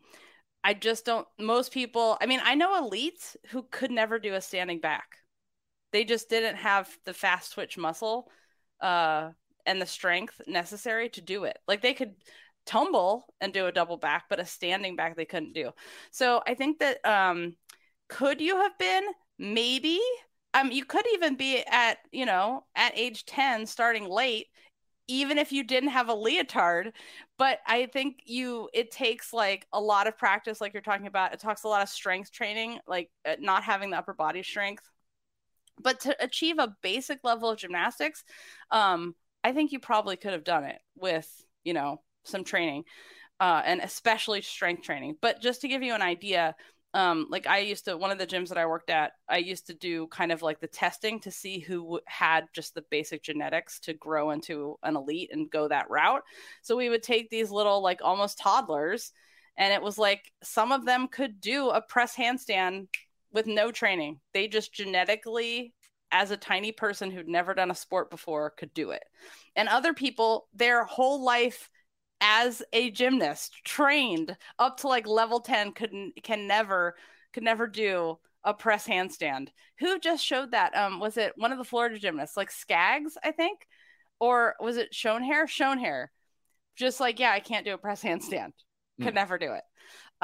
[0.64, 1.26] I just don't.
[1.38, 5.18] Most people, I mean, I know elites who could never do a standing back.
[5.92, 8.30] They just didn't have the fast twitch muscle
[8.80, 9.30] uh,
[9.66, 11.58] and the strength necessary to do it.
[11.68, 12.14] Like they could
[12.64, 15.72] tumble and do a double back, but a standing back they couldn't do.
[16.10, 17.56] So I think that um,
[18.08, 19.04] could you have been
[19.38, 19.98] maybe
[20.54, 24.46] um you could even be at you know at age 10 starting late
[25.12, 26.92] even if you didn't have a leotard
[27.38, 31.32] but i think you it takes like a lot of practice like you're talking about.
[31.34, 34.88] It talks a lot of strength training like uh, not having the upper body strength.
[35.80, 38.24] But to achieve a basic level of gymnastics
[38.70, 39.14] um
[39.44, 41.28] i think you probably could have done it with
[41.64, 42.84] you know some training
[43.42, 45.16] uh, and especially strength training.
[45.20, 46.54] But just to give you an idea
[46.94, 49.66] um like i used to one of the gyms that i worked at i used
[49.66, 53.80] to do kind of like the testing to see who had just the basic genetics
[53.80, 56.22] to grow into an elite and go that route.
[56.62, 59.12] So we would take these little like almost toddlers
[59.56, 62.88] and it was like some of them could do a press handstand
[63.32, 64.20] with no training.
[64.32, 65.74] They just genetically
[66.10, 69.04] as a tiny person who'd never done a sport before could do it.
[69.56, 71.70] And other people their whole life
[72.22, 76.94] as a gymnast trained up to like level 10 couldn't can never
[77.34, 79.48] could never do a press handstand.
[79.80, 80.74] Who just showed that?
[80.74, 83.66] Um was it one of the florida gymnasts like skaggs i think?
[84.20, 85.44] Or was it Schoenherr?
[85.44, 86.06] Schoenherr.
[86.76, 88.52] Just like yeah i can't do a press handstand.
[89.00, 89.14] Could mm.
[89.14, 89.64] never do it.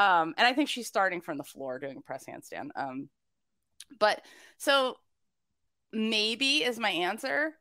[0.01, 2.69] Um and i think she's starting from the floor doing a press handstand.
[2.77, 3.09] Um
[3.99, 4.23] but
[4.59, 4.97] so
[5.93, 7.55] maybe is my answer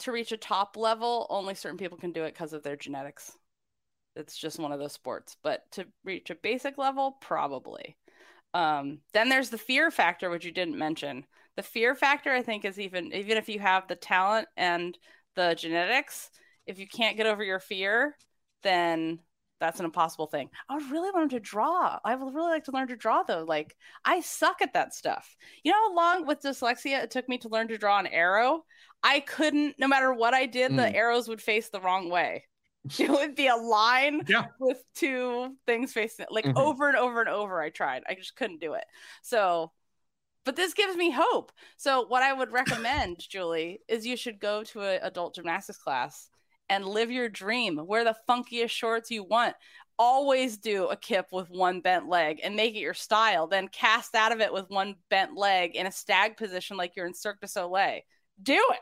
[0.00, 3.32] to reach a top level only certain people can do it because of their genetics
[4.18, 5.36] it's just one of those sports.
[5.42, 7.96] But to reach a basic level, probably.
[8.54, 11.24] Um, then there's the fear factor, which you didn't mention.
[11.56, 14.96] The fear factor, I think, is even even if you have the talent and
[15.34, 16.30] the genetics,
[16.66, 18.16] if you can't get over your fear,
[18.62, 19.20] then
[19.60, 20.50] that's an impossible thing.
[20.68, 21.98] I would really learn to draw.
[22.04, 23.44] I would really like to learn to draw though.
[23.46, 25.36] Like I suck at that stuff.
[25.62, 28.64] You know how long with dyslexia it took me to learn to draw an arrow?
[29.02, 30.76] I couldn't no matter what I did, mm.
[30.76, 32.44] the arrows would face the wrong way.
[32.98, 34.46] it would be a line yeah.
[34.58, 36.58] with two things facing it like mm-hmm.
[36.58, 38.02] over and over and over i tried.
[38.08, 38.84] I just couldn't do it.
[39.22, 39.72] So
[40.44, 41.52] but this gives me hope.
[41.76, 46.28] So what i would recommend julie is you should go to an adult gymnastics class
[46.68, 47.80] and live your dream.
[47.86, 49.54] Wear the funkiest shorts you want.
[49.98, 53.46] Always do a kip with one bent leg and make it your style.
[53.48, 57.06] Then cast out of it with one bent leg in a stag position like you're
[57.06, 58.00] in cirque du soleil.
[58.40, 58.80] Do it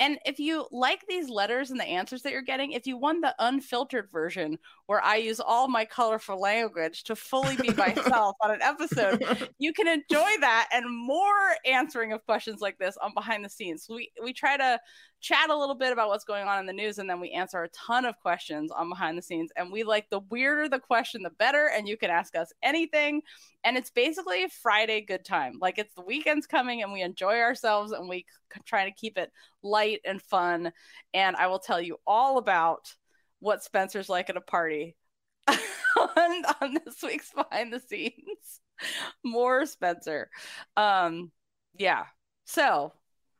[0.00, 3.22] and if you like these letters and the answers that you're getting, if you want
[3.22, 8.52] the unfiltered version where I use all my colorful language to fully be myself on
[8.52, 13.44] an episode, you can enjoy that and more answering of questions like this on behind
[13.44, 13.86] the scenes.
[13.88, 14.78] We we try to
[15.20, 17.62] chat a little bit about what's going on in the news and then we answer
[17.62, 19.50] a ton of questions on behind the scenes.
[19.56, 23.22] And we like the weirder the question the better and you can ask us anything.
[23.64, 25.58] And it's basically friday good time.
[25.60, 28.26] Like it's the weekends coming and we enjoy ourselves and we
[28.64, 29.32] try to keep it
[29.62, 30.72] light and fun.
[31.14, 32.94] And i will tell you all about
[33.40, 34.96] what spencer's like at a party
[35.48, 38.60] on, on this week's behind the scenes.
[39.24, 40.30] More Spencer.
[40.76, 41.30] Um,
[41.76, 42.04] yeah.
[42.44, 42.92] So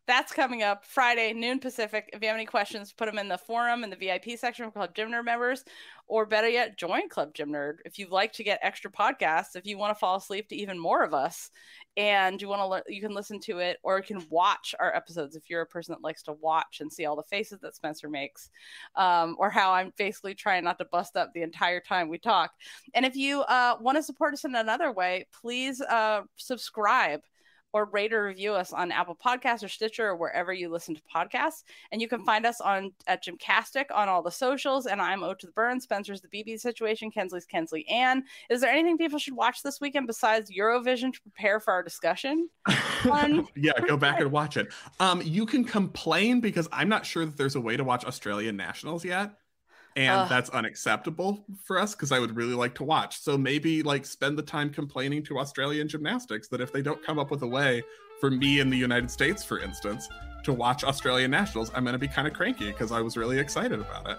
[0.09, 2.09] that's coming up Friday, noon Pacific.
[2.15, 4.71] If you have any questions, put them in the forum in the VIP section for
[4.71, 5.65] Club Gym Nerd members,
[6.07, 7.75] or better yet, join Club Gym Nerd.
[7.85, 10.79] If you'd like to get extra podcasts, if you want to fall asleep to even
[10.79, 11.51] more of us,
[11.99, 14.97] and you want to, learn, you can listen to it, or you can watch our
[14.97, 17.77] episodes if you're a person that likes to watch and see all the faces that
[17.77, 18.49] Spencer makes,
[18.97, 22.53] um, or how I'm basically trying not to bust up the entire time we talk.
[22.95, 27.21] And if you uh, want to support us in another way, please uh, subscribe
[27.73, 31.03] or rate or review us on Apple Podcasts or Stitcher or wherever you listen to
[31.15, 31.65] podcasts.
[31.93, 34.87] And you can find us on at Gymcastic on all the socials.
[34.87, 35.81] And I'm O to the Beirne.
[35.81, 37.11] Spencer's the BB situation.
[37.11, 38.25] Kensley's Kensley Ann.
[38.51, 42.49] Is there anything people should watch this weekend besides Eurovision to prepare for our discussion?
[43.57, 44.69] yeah, go back and watch it.
[45.01, 48.57] Um, you can complain because I'm not sure that there's a way to watch Australian
[48.57, 49.33] nationals yet
[49.99, 53.21] and uh, that's unacceptable for us because I would really like to watch.
[53.21, 57.19] So maybe like spend the time complaining to Australian gymnastics that if they don't come
[57.19, 57.83] up with a way
[58.21, 60.09] for me in the United States, for instance,
[60.45, 63.41] to watch Australian nationals, I'm going to be kind of cranky because I was really
[63.41, 64.19] excited about it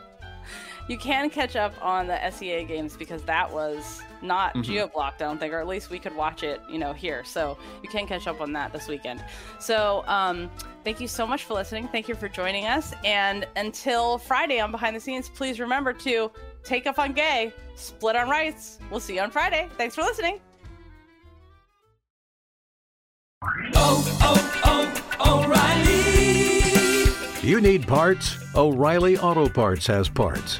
[0.90, 4.64] you can catch up on the SEA games because that was not mm-hmm.
[4.64, 7.24] geo blocked, I don't think, or at least we could watch it, you know, here.
[7.24, 9.24] So you can catch up on that this weekend.
[9.60, 10.50] So um,
[10.84, 11.88] thank you so much for listening.
[11.90, 12.96] Thank you for joining us.
[13.06, 16.32] And until Friday on Behind the Scenes, please remember to
[16.64, 18.80] take up on gay, split on rights.
[18.90, 19.70] We'll see you on Friday.
[19.78, 20.40] Thanks for listening.
[23.76, 27.14] Oh, oh, oh, O'Reilly!
[27.48, 28.38] You need parts?
[28.56, 30.60] O'Reilly Auto Parts has parts.